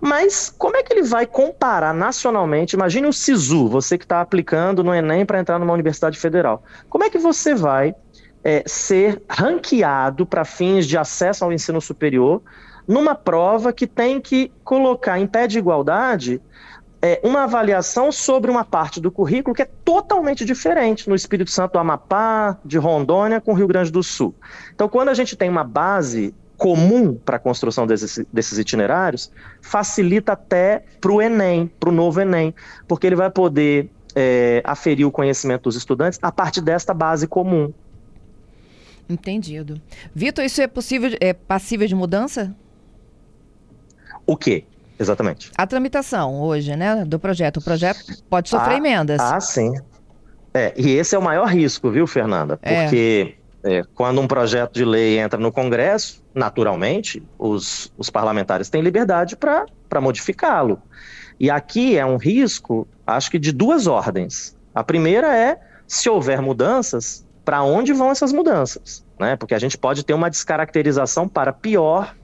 Mas 0.00 0.54
como 0.56 0.76
é 0.76 0.82
que 0.82 0.92
ele 0.92 1.02
vai 1.02 1.26
comparar 1.26 1.92
nacionalmente? 1.94 2.74
Imagine 2.76 3.08
o 3.08 3.12
SISU, 3.12 3.68
você 3.68 3.98
que 3.98 4.04
está 4.04 4.20
aplicando 4.20 4.84
no 4.84 4.94
Enem 4.94 5.26
para 5.26 5.40
entrar 5.40 5.58
numa 5.58 5.72
universidade 5.72 6.18
federal. 6.18 6.62
Como 6.88 7.04
é 7.04 7.10
que 7.10 7.18
você 7.18 7.54
vai 7.54 7.94
é, 8.42 8.62
ser 8.66 9.22
ranqueado 9.28 10.26
para 10.26 10.44
fins 10.44 10.86
de 10.86 10.98
acesso 10.98 11.44
ao 11.44 11.52
ensino 11.52 11.80
superior 11.80 12.42
numa 12.86 13.14
prova 13.14 13.72
que 13.72 13.86
tem 13.86 14.20
que 14.20 14.52
colocar 14.62 15.18
em 15.18 15.26
pé 15.26 15.46
de 15.46 15.58
igualdade 15.58 16.40
é, 17.00 17.20
uma 17.22 17.44
avaliação 17.44 18.10
sobre 18.10 18.50
uma 18.50 18.64
parte 18.64 18.98
do 18.98 19.10
currículo 19.10 19.54
que 19.54 19.60
é 19.60 19.68
totalmente 19.84 20.42
diferente 20.42 21.06
no 21.08 21.14
Espírito 21.14 21.50
Santo 21.50 21.72
do 21.72 21.78
Amapá, 21.78 22.56
de 22.64 22.78
Rondônia 22.78 23.42
com 23.42 23.52
o 23.52 23.54
Rio 23.54 23.66
Grande 23.66 23.92
do 23.92 24.02
Sul. 24.02 24.34
Então, 24.74 24.88
quando 24.88 25.10
a 25.10 25.14
gente 25.14 25.36
tem 25.36 25.50
uma 25.50 25.64
base 25.64 26.34
comum 26.56 27.14
para 27.14 27.36
a 27.36 27.38
construção 27.38 27.86
desses, 27.86 28.24
desses 28.32 28.58
itinerários, 28.58 29.30
facilita 29.60 30.32
até 30.32 30.84
para 31.00 31.12
o 31.12 31.20
Enem, 31.20 31.70
para 31.78 31.88
o 31.88 31.92
novo 31.92 32.20
Enem, 32.20 32.54
porque 32.86 33.06
ele 33.06 33.16
vai 33.16 33.30
poder 33.30 33.90
é, 34.14 34.62
aferir 34.64 35.06
o 35.06 35.10
conhecimento 35.10 35.64
dos 35.64 35.76
estudantes 35.76 36.18
a 36.22 36.30
partir 36.30 36.60
desta 36.60 36.94
base 36.94 37.26
comum. 37.26 37.72
Entendido. 39.08 39.80
Vitor, 40.14 40.44
isso 40.44 40.62
é 40.62 40.66
possível, 40.66 41.10
é 41.20 41.32
passível 41.32 41.86
de 41.86 41.94
mudança? 41.94 42.54
O 44.26 44.36
quê? 44.36 44.64
Exatamente. 44.98 45.50
A 45.56 45.66
tramitação 45.66 46.40
hoje, 46.40 46.74
né, 46.76 47.04
do 47.04 47.18
projeto. 47.18 47.58
O 47.58 47.62
projeto 47.62 48.00
pode 48.30 48.48
sofrer 48.48 48.74
ah, 48.74 48.78
emendas. 48.78 49.20
Ah, 49.20 49.40
sim. 49.40 49.74
É, 50.54 50.72
e 50.76 50.92
esse 50.92 51.14
é 51.14 51.18
o 51.18 51.22
maior 51.22 51.46
risco, 51.46 51.90
viu, 51.90 52.06
Fernanda? 52.06 52.58
É. 52.62 52.84
Porque 52.84 53.34
é. 53.38 53.44
É, 53.64 53.82
quando 53.94 54.20
um 54.20 54.26
projeto 54.26 54.74
de 54.74 54.84
lei 54.84 55.18
entra 55.18 55.40
no 55.40 55.50
Congresso, 55.50 56.22
naturalmente, 56.34 57.22
os, 57.38 57.92
os 57.96 58.10
parlamentares 58.10 58.68
têm 58.68 58.82
liberdade 58.82 59.36
para 59.36 60.00
modificá-lo. 60.00 60.80
E 61.38 61.50
aqui 61.50 61.96
é 61.96 62.04
um 62.04 62.16
risco, 62.16 62.86
acho 63.06 63.30
que 63.30 63.38
de 63.38 63.52
duas 63.52 63.86
ordens. 63.86 64.56
A 64.74 64.82
primeira 64.82 65.36
é, 65.36 65.60
se 65.86 66.08
houver 66.08 66.40
mudanças, 66.40 67.24
para 67.44 67.62
onde 67.62 67.92
vão 67.92 68.10
essas 68.10 68.32
mudanças? 68.32 69.04
Né? 69.18 69.36
Porque 69.36 69.54
a 69.54 69.58
gente 69.58 69.78
pode 69.78 70.04
ter 70.04 70.14
uma 70.14 70.30
descaracterização 70.30 71.28
para 71.28 71.52
pior 71.52 72.14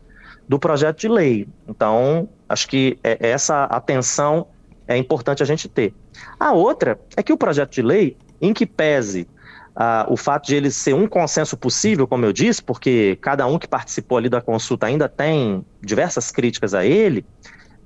do 0.49 0.59
projeto 0.59 0.99
de 0.99 1.09
lei. 1.09 1.47
Então, 1.69 2.29
acho 2.49 2.67
que 2.67 2.99
é, 3.05 3.17
essa 3.21 3.65
atenção 3.65 4.49
é 4.89 4.97
importante 4.97 5.43
a 5.43 5.47
gente 5.47 5.69
ter. 5.69 5.95
A 6.39 6.53
outra 6.53 6.99
é 7.17 7.23
que 7.23 7.33
o 7.33 7.37
projeto 7.37 7.73
de 7.73 7.83
lei, 7.83 8.17
em 8.41 8.53
que 8.53 8.67
pese 8.67 9.29
ah, 9.75 10.07
o 10.09 10.17
fato 10.17 10.47
de 10.47 10.57
ele 10.57 10.71
ser 10.71 10.95
um 10.95 11.07
consenso 11.07 11.57
possível, 11.57 12.07
como 12.07 12.25
eu 12.25 12.33
disse, 12.33 12.63
porque 12.63 13.19
cada 13.21 13.47
um 13.47 13.59
que 13.59 13.69
participou 13.69 14.19
ali 14.19 14.29
da 14.29 14.41
consulta 14.41 14.87
ainda 14.87 15.09
tem 15.09 15.65
diversas 15.81 16.31
críticas 16.31 16.75
a 16.75 16.85
ele, 16.85 17.25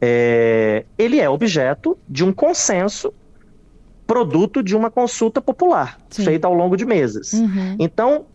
é, 0.00 0.84
ele 0.98 1.20
é 1.20 1.28
objeto 1.28 1.96
de 2.08 2.24
um 2.24 2.32
consenso 2.32 3.12
produto 4.06 4.62
de 4.62 4.76
uma 4.76 4.90
consulta 4.90 5.40
popular 5.40 5.98
Sim. 6.10 6.24
feita 6.24 6.46
ao 6.46 6.54
longo 6.54 6.76
de 6.76 6.84
meses. 6.84 7.32
Uhum. 7.32 7.76
Então, 7.78 8.26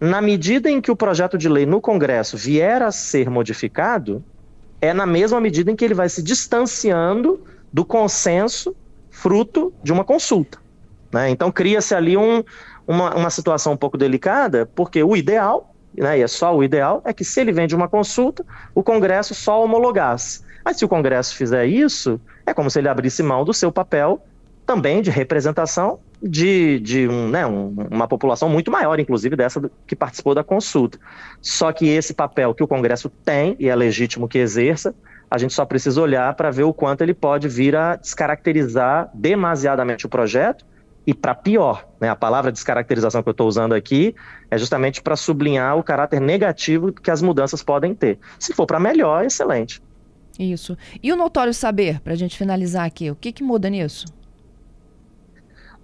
na 0.00 0.20
medida 0.20 0.70
em 0.70 0.80
que 0.80 0.90
o 0.90 0.96
projeto 0.96 1.38
de 1.38 1.48
lei 1.48 1.64
no 1.64 1.80
Congresso 1.80 2.36
vier 2.36 2.82
a 2.82 2.92
ser 2.92 3.30
modificado, 3.30 4.22
é 4.80 4.92
na 4.92 5.06
mesma 5.06 5.40
medida 5.40 5.70
em 5.70 5.76
que 5.76 5.84
ele 5.84 5.94
vai 5.94 6.08
se 6.08 6.22
distanciando 6.22 7.40
do 7.72 7.84
consenso 7.84 8.76
fruto 9.10 9.72
de 9.82 9.92
uma 9.92 10.04
consulta. 10.04 10.58
Né? 11.10 11.30
Então 11.30 11.50
cria-se 11.50 11.94
ali 11.94 12.16
um, 12.16 12.44
uma, 12.86 13.14
uma 13.14 13.30
situação 13.30 13.72
um 13.72 13.76
pouco 13.76 13.96
delicada, 13.96 14.66
porque 14.74 15.02
o 15.02 15.16
ideal, 15.16 15.74
né, 15.96 16.18
e 16.18 16.22
é 16.22 16.28
só 16.28 16.54
o 16.54 16.62
ideal, 16.62 17.02
é 17.04 17.12
que 17.12 17.24
se 17.24 17.40
ele 17.40 17.52
vem 17.52 17.66
de 17.66 17.74
uma 17.74 17.88
consulta, 17.88 18.44
o 18.74 18.82
Congresso 18.82 19.34
só 19.34 19.62
homologasse. 19.62 20.42
Mas 20.64 20.78
se 20.78 20.84
o 20.84 20.88
Congresso 20.88 21.34
fizer 21.34 21.66
isso, 21.66 22.20
é 22.46 22.54
como 22.54 22.70
se 22.70 22.78
ele 22.78 22.88
abrisse 22.88 23.22
mão 23.22 23.44
do 23.44 23.52
seu 23.52 23.70
papel 23.70 24.22
também 24.66 25.02
de 25.02 25.10
representação 25.10 26.00
de, 26.22 26.80
de 26.80 27.06
um, 27.06 27.28
né, 27.28 27.46
um, 27.46 27.74
uma 27.90 28.08
população 28.08 28.48
muito 28.48 28.70
maior, 28.70 28.98
inclusive 28.98 29.36
dessa 29.36 29.70
que 29.86 29.94
participou 29.94 30.34
da 30.34 30.42
consulta. 30.42 30.98
Só 31.42 31.70
que 31.70 31.86
esse 31.86 32.14
papel 32.14 32.54
que 32.54 32.62
o 32.62 32.68
Congresso 32.68 33.10
tem, 33.10 33.56
e 33.58 33.68
é 33.68 33.76
legítimo 33.76 34.26
que 34.26 34.38
exerça, 34.38 34.94
a 35.30 35.36
gente 35.36 35.52
só 35.52 35.66
precisa 35.66 36.00
olhar 36.00 36.32
para 36.34 36.50
ver 36.50 36.62
o 36.62 36.72
quanto 36.72 37.02
ele 37.02 37.12
pode 37.12 37.46
vir 37.46 37.76
a 37.76 37.96
descaracterizar 37.96 39.10
demasiadamente 39.12 40.06
o 40.06 40.08
projeto 40.08 40.64
e 41.06 41.12
para 41.12 41.34
pior. 41.34 41.86
Né? 42.00 42.08
A 42.08 42.16
palavra 42.16 42.50
descaracterização 42.50 43.22
que 43.22 43.28
eu 43.28 43.32
estou 43.32 43.46
usando 43.46 43.74
aqui 43.74 44.14
é 44.50 44.58
justamente 44.58 45.02
para 45.02 45.16
sublinhar 45.16 45.76
o 45.76 45.82
caráter 45.82 46.20
negativo 46.20 46.92
que 46.92 47.10
as 47.10 47.20
mudanças 47.20 47.62
podem 47.62 47.94
ter. 47.94 48.18
Se 48.38 48.52
for 48.52 48.66
para 48.66 48.80
melhor, 48.80 49.24
excelente. 49.24 49.82
Isso. 50.38 50.76
E 51.02 51.12
o 51.12 51.16
notório 51.16 51.54
saber, 51.54 52.00
para 52.00 52.12
a 52.12 52.16
gente 52.16 52.36
finalizar 52.36 52.84
aqui, 52.86 53.10
o 53.10 53.14
que, 53.14 53.32
que 53.32 53.42
muda 53.42 53.68
nisso? 53.70 54.06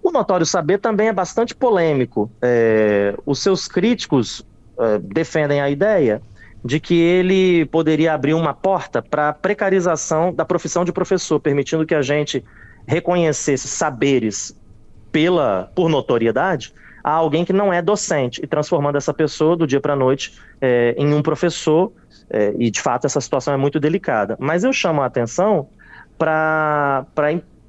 O 0.03 0.11
Notório 0.11 0.45
Saber 0.45 0.79
também 0.79 1.09
é 1.09 1.13
bastante 1.13 1.53
polêmico. 1.53 2.31
É, 2.41 3.15
os 3.23 3.39
seus 3.39 3.67
críticos 3.67 4.43
é, 4.79 4.97
defendem 4.97 5.61
a 5.61 5.69
ideia 5.69 6.21
de 6.65 6.79
que 6.79 6.95
ele 6.99 7.65
poderia 7.67 8.13
abrir 8.13 8.33
uma 8.33 8.53
porta 8.53 9.01
para 9.01 9.29
a 9.29 9.33
precarização 9.33 10.33
da 10.33 10.43
profissão 10.43 10.83
de 10.83 10.91
professor, 10.91 11.39
permitindo 11.39 11.85
que 11.85 11.95
a 11.95 12.01
gente 12.01 12.43
reconhecesse 12.87 13.67
saberes 13.67 14.55
pela 15.11 15.71
por 15.75 15.89
notoriedade 15.89 16.73
a 17.03 17.11
alguém 17.11 17.43
que 17.43 17.53
não 17.53 17.73
é 17.73 17.81
docente 17.81 18.41
e 18.43 18.47
transformando 18.47 18.95
essa 18.95 19.13
pessoa 19.13 19.55
do 19.55 19.65
dia 19.65 19.81
para 19.81 19.93
a 19.93 19.95
noite 19.95 20.39
é, 20.59 20.93
em 20.97 21.13
um 21.13 21.21
professor. 21.21 21.91
É, 22.29 22.53
e 22.57 22.71
de 22.71 22.79
fato 22.79 23.05
essa 23.05 23.19
situação 23.19 23.53
é 23.53 23.57
muito 23.57 23.79
delicada. 23.79 24.37
Mas 24.39 24.63
eu 24.63 24.71
chamo 24.71 25.01
a 25.01 25.05
atenção 25.05 25.67
para 26.17 27.05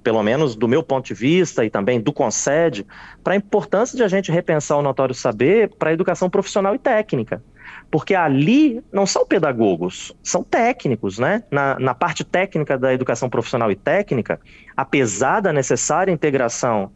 pelo 0.03 0.23
menos 0.23 0.57
do 0.57 0.67
meu 0.67 0.83
ponto 0.83 1.07
de 1.07 1.15
vista 1.15 1.65
e 1.65 1.71
também 1.71 2.01
do 2.01 2.13
CONSED, 2.13 2.85
para 3.23 3.35
a 3.35 3.37
importância 3.37 3.97
de 3.97 4.03
a 4.03 4.09
gente 4.09 4.33
repensar 4.33 4.77
o 4.77 4.83
notório 4.83 5.15
saber 5.15 5.71
para 5.79 5.91
a 5.91 5.93
educação 5.93 6.29
profissional 6.29 6.75
e 6.75 6.79
técnica. 6.79 7.43
Porque 7.91 8.15
ali 8.15 8.83
não 8.93 9.07
são 9.07 9.25
pedagogos, 9.25 10.13
são 10.23 10.43
técnicos, 10.43 11.19
né? 11.19 11.45
Na, 11.51 11.79
na 11.79 11.95
parte 11.95 12.25
técnica 12.25 12.77
da 12.77 12.93
educação 12.93 13.31
profissional 13.31 13.71
e 13.71 13.77
técnica, 13.77 14.41
apesar 14.77 15.41
da 15.41 15.53
necessária 15.53 16.11
integração 16.11 16.91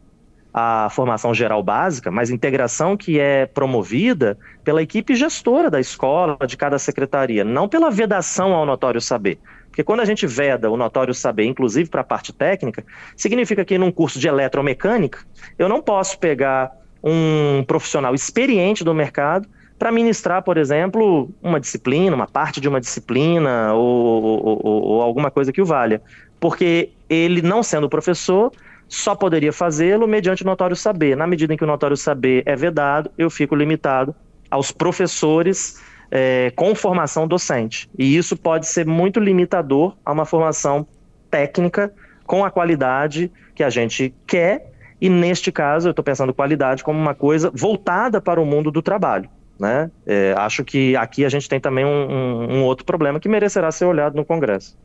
a 0.59 0.89
formação 0.89 1.35
geral 1.35 1.61
básica, 1.61 2.09
mas 2.09 2.31
integração 2.31 2.97
que 2.97 3.19
é 3.19 3.45
promovida 3.45 4.35
pela 4.63 4.81
equipe 4.81 5.13
gestora 5.15 5.69
da 5.69 5.79
escola, 5.79 6.35
de 6.47 6.57
cada 6.57 6.79
secretaria, 6.79 7.43
não 7.43 7.69
pela 7.69 7.91
vedação 7.91 8.55
ao 8.55 8.65
notório 8.65 8.99
saber. 8.99 9.37
Porque 9.67 9.83
quando 9.83 9.99
a 9.99 10.05
gente 10.05 10.25
veda 10.25 10.71
o 10.71 10.75
notório 10.75 11.13
saber, 11.13 11.45
inclusive 11.45 11.91
para 11.91 12.01
a 12.01 12.03
parte 12.03 12.33
técnica, 12.33 12.83
significa 13.15 13.63
que 13.63 13.77
num 13.77 13.91
curso 13.91 14.17
de 14.17 14.27
eletromecânica, 14.27 15.19
eu 15.59 15.69
não 15.69 15.79
posso 15.79 16.17
pegar 16.17 16.71
um 17.03 17.63
profissional 17.67 18.15
experiente 18.15 18.83
do 18.83 18.95
mercado 18.95 19.47
para 19.77 19.91
ministrar, 19.91 20.41
por 20.41 20.57
exemplo, 20.57 21.29
uma 21.39 21.59
disciplina, 21.59 22.15
uma 22.15 22.25
parte 22.25 22.59
de 22.59 22.67
uma 22.67 22.81
disciplina 22.81 23.75
ou, 23.75 24.23
ou, 24.23 24.61
ou, 24.63 24.83
ou 24.83 25.01
alguma 25.03 25.29
coisa 25.29 25.53
que 25.53 25.61
o 25.61 25.65
valha. 25.65 26.01
Porque 26.39 26.89
ele, 27.07 27.43
não 27.43 27.61
sendo 27.61 27.87
professor, 27.87 28.51
só 28.87 29.15
poderia 29.15 29.51
fazê-lo 29.51 30.07
mediante 30.07 30.43
o 30.43 30.45
notório 30.45 30.75
saber. 30.75 31.15
Na 31.15 31.27
medida 31.27 31.53
em 31.53 31.57
que 31.57 31.63
o 31.63 31.67
notório 31.67 31.97
saber 31.97 32.43
é 32.45 32.55
vedado, 32.55 33.11
eu 33.17 33.29
fico 33.29 33.55
limitado 33.55 34.15
aos 34.49 34.71
professores 34.71 35.81
é, 36.09 36.51
com 36.55 36.73
formação 36.73 37.27
docente. 37.27 37.89
E 37.97 38.15
isso 38.15 38.37
pode 38.37 38.67
ser 38.67 38.85
muito 38.85 39.19
limitador 39.19 39.95
a 40.05 40.11
uma 40.11 40.25
formação 40.25 40.87
técnica 41.29 41.93
com 42.25 42.45
a 42.45 42.51
qualidade 42.51 43.31
que 43.53 43.63
a 43.63 43.69
gente 43.69 44.13
quer. 44.25 44.71
E 44.99 45.09
neste 45.09 45.51
caso, 45.51 45.89
eu 45.89 45.91
estou 45.91 46.03
pensando 46.03 46.33
qualidade 46.33 46.83
como 46.83 46.99
uma 46.99 47.13
coisa 47.13 47.51
voltada 47.53 48.19
para 48.19 48.41
o 48.41 48.45
mundo 48.45 48.71
do 48.71 48.81
trabalho. 48.81 49.29
Né? 49.59 49.89
É, 50.05 50.33
acho 50.37 50.63
que 50.63 50.95
aqui 50.95 51.25
a 51.25 51.29
gente 51.29 51.49
tem 51.49 51.59
também 51.59 51.83
um, 51.83 51.89
um, 51.89 52.57
um 52.57 52.63
outro 52.63 52.85
problema 52.85 53.19
que 53.19 53.27
merecerá 53.27 53.71
ser 53.71 53.85
olhado 53.85 54.15
no 54.15 54.23
Congresso. 54.23 54.77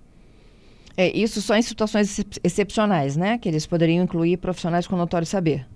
É, 0.97 1.17
isso 1.17 1.41
só 1.41 1.55
em 1.55 1.63
situações 1.63 2.21
excepcionais, 2.43 3.17
né? 3.17 3.39
Que 3.39 3.49
eles 3.49 3.67
poderiam 3.67 4.05
incluir 4.05 4.37
profissionais 4.37 4.87
com 4.87 4.97
notório 4.97 5.27
saber. 5.27 5.67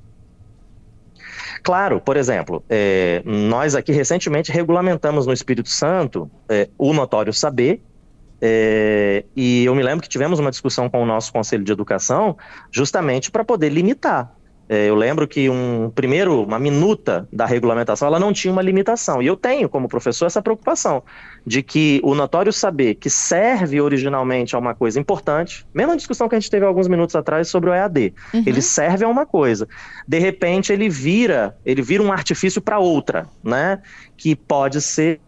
Claro, 1.62 2.00
por 2.00 2.16
exemplo, 2.16 2.62
é, 2.68 3.22
nós 3.24 3.74
aqui 3.74 3.90
recentemente 3.90 4.52
regulamentamos 4.52 5.26
no 5.26 5.32
Espírito 5.32 5.68
Santo 5.68 6.30
é, 6.48 6.68
o 6.78 6.92
notório 6.92 7.32
saber, 7.32 7.82
é, 8.40 9.24
e 9.34 9.64
eu 9.64 9.74
me 9.74 9.82
lembro 9.82 10.02
que 10.02 10.08
tivemos 10.08 10.38
uma 10.38 10.50
discussão 10.50 10.88
com 10.90 11.02
o 11.02 11.06
nosso 11.06 11.32
Conselho 11.32 11.64
de 11.64 11.72
Educação 11.72 12.36
justamente 12.70 13.30
para 13.30 13.44
poder 13.44 13.70
limitar 13.70 14.35
eu 14.68 14.96
lembro 14.96 15.28
que 15.28 15.48
um 15.48 15.90
primeiro, 15.94 16.42
uma 16.42 16.58
minuta 16.58 17.28
da 17.32 17.46
regulamentação, 17.46 18.08
ela 18.08 18.18
não 18.18 18.32
tinha 18.32 18.52
uma 18.52 18.62
limitação. 18.62 19.22
E 19.22 19.26
eu 19.26 19.36
tenho, 19.36 19.68
como 19.68 19.88
professor, 19.88 20.26
essa 20.26 20.42
preocupação 20.42 21.04
de 21.46 21.62
que 21.62 22.00
o 22.02 22.14
notório 22.14 22.52
saber 22.52 22.96
que 22.96 23.08
serve 23.08 23.80
originalmente 23.80 24.56
a 24.56 24.58
uma 24.58 24.74
coisa 24.74 24.98
importante, 24.98 25.64
mesma 25.72 25.96
discussão 25.96 26.28
que 26.28 26.34
a 26.34 26.40
gente 26.40 26.50
teve 26.50 26.66
alguns 26.66 26.88
minutos 26.88 27.14
atrás 27.14 27.48
sobre 27.48 27.70
o 27.70 27.74
EAD, 27.74 28.12
uhum. 28.34 28.42
ele 28.44 28.60
serve 28.60 29.04
a 29.04 29.08
uma 29.08 29.24
coisa. 29.24 29.68
De 30.06 30.18
repente, 30.18 30.72
ele 30.72 30.88
vira, 30.88 31.56
ele 31.64 31.82
vira 31.82 32.02
um 32.02 32.10
artifício 32.10 32.60
para 32.60 32.80
outra, 32.80 33.26
né? 33.44 33.80
Que 34.16 34.34
pode 34.34 34.80
ser 34.80 35.20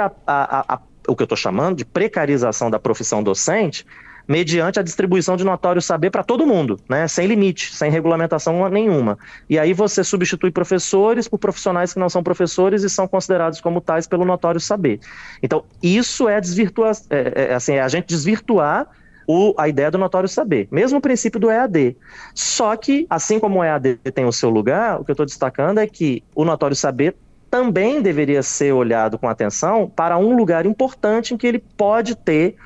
a, 0.00 0.10
a, 0.26 0.74
a, 0.74 0.80
o 1.08 1.14
que 1.14 1.22
eu 1.22 1.26
estou 1.26 1.36
chamando 1.36 1.76
de 1.76 1.84
precarização 1.84 2.70
da 2.70 2.78
profissão 2.78 3.22
docente, 3.22 3.84
mediante 4.26 4.78
a 4.78 4.82
distribuição 4.82 5.36
de 5.36 5.44
notório 5.44 5.82
saber 5.82 6.10
para 6.10 6.22
todo 6.22 6.46
mundo, 6.46 6.78
né? 6.88 7.08
sem 7.08 7.26
limite, 7.26 7.74
sem 7.74 7.90
regulamentação 7.90 8.68
nenhuma. 8.68 9.18
E 9.48 9.58
aí 9.58 9.72
você 9.72 10.04
substitui 10.04 10.50
professores 10.50 11.28
por 11.28 11.38
profissionais 11.38 11.92
que 11.92 12.00
não 12.00 12.08
são 12.08 12.22
professores 12.22 12.82
e 12.82 12.90
são 12.90 13.06
considerados 13.06 13.60
como 13.60 13.80
tais 13.80 14.06
pelo 14.06 14.24
notório 14.24 14.60
saber. 14.60 15.00
Então, 15.42 15.64
isso 15.82 16.28
é 16.28 16.40
desvirtuar, 16.40 16.96
é, 17.10 17.50
é, 17.50 17.54
assim, 17.54 17.74
é 17.74 17.80
a 17.80 17.88
gente 17.88 18.06
desvirtuar 18.06 18.88
o, 19.26 19.54
a 19.56 19.68
ideia 19.68 19.90
do 19.90 19.98
notório 19.98 20.28
saber, 20.28 20.68
mesmo 20.70 20.98
o 20.98 21.00
princípio 21.00 21.40
do 21.40 21.50
EAD. 21.50 21.96
Só 22.34 22.76
que, 22.76 23.06
assim 23.08 23.38
como 23.38 23.60
o 23.60 23.64
EAD 23.64 23.96
tem 24.14 24.24
o 24.24 24.32
seu 24.32 24.50
lugar, 24.50 25.00
o 25.00 25.04
que 25.04 25.10
eu 25.10 25.14
estou 25.14 25.26
destacando 25.26 25.78
é 25.78 25.86
que 25.86 26.22
o 26.34 26.44
notório 26.44 26.76
saber 26.76 27.16
também 27.50 28.00
deveria 28.00 28.42
ser 28.42 28.72
olhado 28.72 29.18
com 29.18 29.28
atenção 29.28 29.90
para 29.94 30.16
um 30.16 30.34
lugar 30.34 30.64
importante 30.64 31.34
em 31.34 31.36
que 31.36 31.46
ele 31.46 31.58
pode 31.58 32.16
ter 32.16 32.56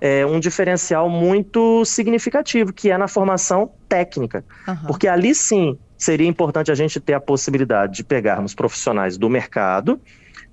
é, 0.00 0.24
um 0.26 0.38
diferencial 0.38 1.08
muito 1.08 1.84
significativo, 1.84 2.72
que 2.72 2.90
é 2.90 2.98
na 2.98 3.08
formação 3.08 3.70
técnica. 3.88 4.44
Uhum. 4.66 4.76
Porque 4.86 5.08
ali 5.08 5.34
sim 5.34 5.78
seria 5.96 6.26
importante 6.26 6.70
a 6.70 6.74
gente 6.74 7.00
ter 7.00 7.14
a 7.14 7.20
possibilidade 7.20 7.94
de 7.94 8.04
pegarmos 8.04 8.54
profissionais 8.54 9.16
do 9.16 9.30
mercado, 9.30 10.00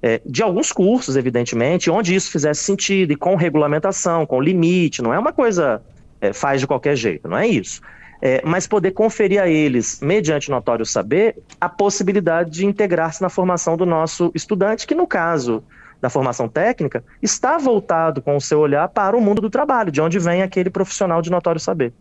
é, 0.02 0.22
de 0.26 0.44
alguns 0.44 0.72
cursos, 0.72 1.16
evidentemente, 1.16 1.90
onde 1.90 2.14
isso 2.14 2.32
fizesse 2.32 2.64
sentido 2.64 3.14
e 3.14 3.16
com 3.16 3.36
regulamentação, 3.36 4.26
com 4.26 4.42
limite, 4.42 5.02
não 5.02 5.14
é 5.14 5.20
uma 5.20 5.32
coisa 5.32 5.82
é, 6.20 6.34
faz 6.34 6.62
de 6.62 6.68
qualquer 6.68 6.96
jeito, 6.96 7.28
não 7.28 7.38
é 7.38 7.48
isso. 7.48 7.82
É, 8.22 8.42
mas 8.46 8.66
poder 8.66 8.92
conferir 8.92 9.42
a 9.42 9.50
eles, 9.50 10.00
mediante 10.02 10.50
notório 10.50 10.86
saber, 10.86 11.36
a 11.60 11.68
possibilidade 11.68 12.52
de 12.52 12.66
integrar-se 12.66 13.22
na 13.22 13.28
formação 13.28 13.76
do 13.76 13.86
nosso 13.86 14.32
estudante, 14.34 14.88
que 14.88 14.96
no 14.96 15.06
caso 15.06 15.62
da 16.04 16.10
formação 16.10 16.50
técnica 16.50 17.02
está 17.22 17.58
voltado 17.58 18.22
com 18.22 18.36
o 18.36 18.42
seu 18.42 18.60
olhar 18.60 18.90
para 18.90 19.16
o 19.16 19.22
mundo 19.22 19.42
do 19.42 19.50
trabalho, 19.50 19.90
de 19.90 20.02
onde 20.02 20.20
vem 20.20 20.42
aquele 20.42 20.70
profissional 20.70 21.22
de 21.22 21.32
notório 21.32 21.62
saber. 21.62 21.94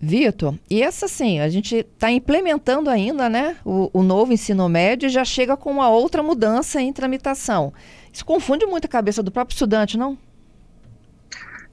Vitor, 0.00 0.54
e 0.70 0.82
essa 0.82 1.06
sim, 1.06 1.38
a 1.40 1.48
gente 1.50 1.76
está 1.76 2.10
implementando 2.10 2.88
ainda 2.88 3.28
né, 3.28 3.56
o, 3.62 3.90
o, 3.92 4.02
novo 4.02 4.32
ensino 4.32 4.66
médio 4.70 5.06
e 5.06 5.10
já 5.10 5.22
chega 5.22 5.54
com 5.54 5.70
uma 5.70 5.90
outra 5.90 6.22
mudança 6.22 6.80
em 6.80 6.90
tramitação. 6.94 7.74
Isso 8.10 8.24
confunde 8.24 8.64
muito 8.64 8.86
a 8.86 8.88
cabeça 8.88 9.22
do 9.22 9.30
próprio 9.30 9.52
estudante, 9.52 9.98
não? 9.98 10.16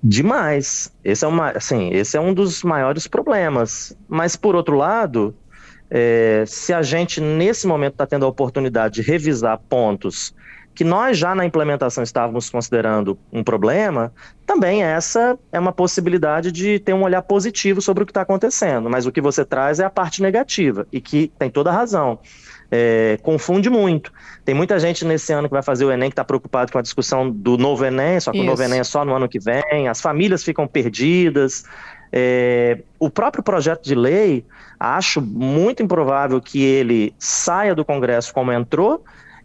Demais. 0.04 0.94
Esse 1.02 1.24
é, 1.24 1.28
uma, 1.30 1.52
assim, 1.52 1.92
esse 1.94 2.18
é 2.18 2.20
um 2.20 2.34
dos 2.34 2.62
maiores 2.62 3.08
problemas. 3.08 3.96
Mas, 4.06 4.36
por 4.36 4.54
outro 4.54 4.76
lado, 4.76 5.34
é, 5.90 6.44
se 6.46 6.74
a 6.74 6.82
gente, 6.82 7.22
nesse 7.22 7.66
momento, 7.66 7.94
está 7.94 8.06
tendo 8.06 8.26
a 8.26 8.30
oportunidade 8.30 8.96
de 8.96 9.02
revisar 9.02 9.58
pontos 9.70 10.34
que 10.76 10.84
nós 10.84 11.18
já 11.18 11.36
na 11.36 11.46
implementação 11.46 12.04
estávamos 12.04 12.50
considerando 12.50 13.18
um 13.32 13.44
problema, 13.44 14.12
também 14.46 14.84
essa 14.84 15.38
é 15.52 15.60
uma 15.60 15.72
possibilidade 15.72 16.52
de 16.52 16.80
ter 16.80 16.94
um 16.94 17.04
olhar 17.04 17.22
positivo 17.22 17.82
sobre 17.82 18.04
o 18.04 18.06
que 18.06 18.12
está 18.12 18.22
acontecendo. 18.22 18.90
Mas 18.90 19.06
o 19.06 19.12
que 19.12 19.22
você 19.22 19.46
traz 19.46 19.80
é 19.80 19.86
a 19.86 19.90
parte 19.90 20.22
negativa, 20.22 20.88
e 20.92 21.00
que 21.00 21.32
tem 21.38 21.50
toda 21.50 21.70
a 21.70 21.74
razão. 21.74 22.20
É, 22.72 23.20
confunde 23.22 23.70
muito. 23.70 24.12
Tem 24.44 24.56
muita 24.56 24.80
gente 24.80 25.06
nesse 25.06 25.32
ano 25.32 25.48
que 25.48 25.54
vai 25.54 25.62
fazer 25.62 25.86
o 25.86 25.92
Enem 25.92 26.10
que 26.10 26.14
está 26.14 26.24
preocupado 26.24 26.72
com 26.72 26.80
a 26.80 26.82
discussão 26.82 27.30
do 27.30 27.56
novo 27.56 27.86
Enem, 27.86 28.20
só 28.20 28.32
que 28.32 28.38
Isso. 28.38 28.48
o 28.48 28.50
novo 28.50 28.64
Enem 28.64 28.80
é 28.80 28.84
só 28.84 29.06
no 29.06 29.14
ano 29.14 29.30
que 29.30 29.40
vem, 29.40 29.88
as 29.88 30.02
famílias 30.02 30.44
ficam 30.44 30.66
perdidas. 30.66 31.66
É, 32.12 32.80
o 32.98 33.10
próprio 33.10 33.44
projeto 33.44 33.84
de 33.84 33.94
lei, 33.94 34.44
acho 34.80 35.22
muito 35.22 35.84
improvável 35.84 36.42
que 36.42 36.64
ele 36.64 37.14
saia 37.20 37.76
do 37.76 37.86
Congresso 37.86 38.34
como 38.34 38.52
entrou, 38.52 39.04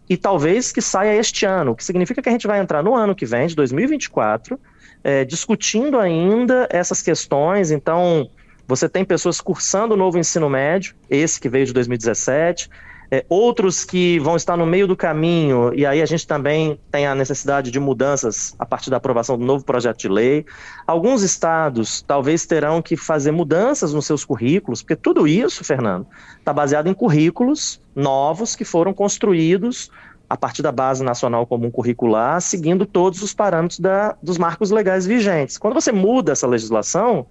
e 0.09 0.17
talvez 0.17 0.71
que 0.71 0.81
saia 0.81 1.15
este 1.15 1.45
ano, 1.45 1.71
o 1.71 1.75
que 1.75 1.83
significa 1.83 2.21
que 2.21 2.27
a 2.27 2.31
gente 2.31 2.47
vai 2.47 2.59
entrar 2.59 2.83
no 2.83 2.95
ano 2.95 3.15
que 3.15 3.25
vem, 3.25 3.45
de 3.45 3.55
2024, 3.55 4.59
é, 5.03 5.23
discutindo 5.23 5.99
ainda 5.99 6.67
essas 6.71 7.01
questões. 7.01 7.69
Então, 7.69 8.29
você 8.67 8.89
tem 8.89 9.05
pessoas 9.05 9.39
cursando 9.39 9.93
o 9.93 9.97
novo 9.97 10.17
ensino 10.17 10.49
médio, 10.49 10.95
esse 11.09 11.39
que 11.39 11.47
veio 11.47 11.65
de 11.65 11.73
2017, 11.73 12.69
é, 13.11 13.25
outros 13.27 13.83
que 13.83 14.19
vão 14.19 14.35
estar 14.35 14.55
no 14.55 14.65
meio 14.65 14.87
do 14.87 14.95
caminho, 14.95 15.73
e 15.73 15.85
aí 15.85 16.01
a 16.01 16.05
gente 16.05 16.27
também 16.27 16.79
tem 16.91 17.07
a 17.07 17.15
necessidade 17.15 17.71
de 17.71 17.79
mudanças 17.79 18.53
a 18.59 18.65
partir 18.65 18.89
da 18.89 18.97
aprovação 18.97 19.37
do 19.37 19.45
novo 19.45 19.65
projeto 19.65 19.97
de 19.97 20.07
lei. 20.07 20.45
Alguns 20.85 21.23
estados 21.23 22.03
talvez 22.03 22.45
terão 22.45 22.81
que 22.81 22.95
fazer 22.95 23.31
mudanças 23.31 23.93
nos 23.93 24.05
seus 24.05 24.23
currículos, 24.23 24.81
porque 24.81 24.95
tudo 24.95 25.27
isso, 25.27 25.63
Fernando, 25.63 26.05
está 26.37 26.53
baseado 26.53 26.87
em 26.87 26.93
currículos 26.93 27.81
novos 27.99 28.55
que 28.55 28.63
foram 28.63 28.93
construídos 28.93 29.91
a 30.29 30.37
partir 30.37 30.61
da 30.61 30.71
Base 30.71 31.03
Nacional 31.03 31.45
Comum 31.45 31.71
Curricular, 31.71 32.39
seguindo 32.39 32.85
todos 32.85 33.21
os 33.23 33.33
parâmetros 33.33 33.79
da, 33.79 34.15
dos 34.21 34.37
marcos 34.37 34.69
legais 34.69 35.05
vigentes. 35.05 35.57
Quando 35.57 35.73
você 35.73 35.91
muda 35.91 36.31
essa 36.31 36.45
legislação, 36.45 37.25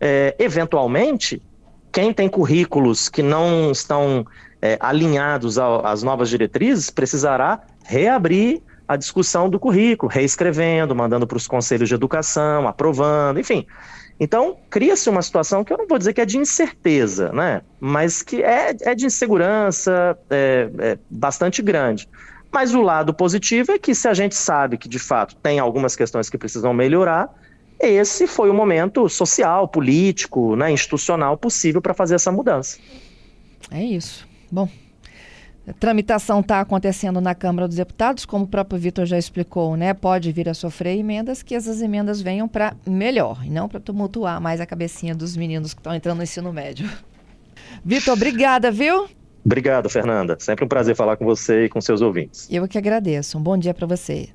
é, 0.00 0.34
eventualmente, 0.38 1.40
quem 1.92 2.12
tem 2.12 2.28
currículos 2.28 3.08
que 3.08 3.22
não 3.22 3.70
estão 3.70 4.26
é, 4.60 4.76
alinhados 4.80 5.58
ao, 5.58 5.86
às 5.86 6.02
novas 6.02 6.28
diretrizes, 6.28 6.90
precisará 6.90 7.60
reabrir 7.84 8.60
a 8.86 8.96
discussão 8.96 9.48
do 9.48 9.58
currículo, 9.58 10.10
reescrevendo, 10.10 10.94
mandando 10.94 11.26
para 11.26 11.36
os 11.36 11.46
conselhos 11.46 11.88
de 11.88 11.94
educação, 11.94 12.66
aprovando, 12.66 13.38
enfim. 13.38 13.64
Então, 14.18 14.56
cria-se 14.70 15.10
uma 15.10 15.22
situação 15.22 15.64
que 15.64 15.72
eu 15.72 15.78
não 15.78 15.88
vou 15.88 15.98
dizer 15.98 16.12
que 16.12 16.20
é 16.20 16.24
de 16.24 16.38
incerteza, 16.38 17.32
né? 17.32 17.62
mas 17.80 18.22
que 18.22 18.42
é, 18.42 18.74
é 18.82 18.94
de 18.94 19.06
insegurança 19.06 20.16
é, 20.30 20.70
é 20.78 20.98
bastante 21.10 21.60
grande. 21.60 22.08
Mas 22.52 22.72
o 22.72 22.80
lado 22.80 23.12
positivo 23.12 23.72
é 23.72 23.78
que 23.78 23.94
se 23.94 24.06
a 24.06 24.14
gente 24.14 24.36
sabe 24.36 24.78
que, 24.78 24.88
de 24.88 25.00
fato, 25.00 25.34
tem 25.36 25.58
algumas 25.58 25.96
questões 25.96 26.30
que 26.30 26.38
precisam 26.38 26.72
melhorar, 26.72 27.28
esse 27.80 28.28
foi 28.28 28.48
o 28.48 28.54
momento 28.54 29.08
social, 29.08 29.66
político, 29.66 30.54
né, 30.54 30.70
institucional 30.70 31.36
possível 31.36 31.82
para 31.82 31.92
fazer 31.92 32.14
essa 32.14 32.30
mudança. 32.30 32.78
É 33.70 33.82
isso. 33.82 34.28
Bom, 34.50 34.68
a 35.66 35.72
tramitação 35.72 36.40
está 36.40 36.60
acontecendo 36.60 37.20
na 37.20 37.34
Câmara 37.34 37.66
dos 37.66 37.76
Deputados, 37.76 38.26
como 38.26 38.44
o 38.44 38.48
próprio 38.48 38.78
Vitor 38.78 39.06
já 39.06 39.16
explicou, 39.16 39.76
né? 39.76 39.94
Pode 39.94 40.30
vir 40.30 40.48
a 40.48 40.54
sofrer 40.54 40.98
emendas, 40.98 41.42
que 41.42 41.54
essas 41.54 41.80
emendas 41.80 42.20
venham 42.20 42.46
para 42.46 42.76
melhor, 42.86 43.42
e 43.44 43.50
não 43.50 43.68
para 43.68 43.80
tumultuar 43.80 44.40
mais 44.40 44.60
a 44.60 44.66
cabecinha 44.66 45.14
dos 45.14 45.36
meninos 45.36 45.72
que 45.72 45.80
estão 45.80 45.94
entrando 45.94 46.18
no 46.18 46.22
ensino 46.22 46.52
médio. 46.52 46.88
Vitor, 47.82 48.14
obrigada, 48.14 48.70
viu? 48.70 49.08
Obrigado, 49.44 49.88
Fernanda. 49.88 50.36
Sempre 50.38 50.64
um 50.64 50.68
prazer 50.68 50.94
falar 50.96 51.16
com 51.16 51.24
você 51.24 51.64
e 51.64 51.68
com 51.68 51.80
seus 51.80 52.00
ouvintes. 52.00 52.46
Eu 52.50 52.66
que 52.68 52.78
agradeço. 52.78 53.38
Um 53.38 53.42
bom 53.42 53.56
dia 53.56 53.74
para 53.74 53.86
você. 53.86 54.28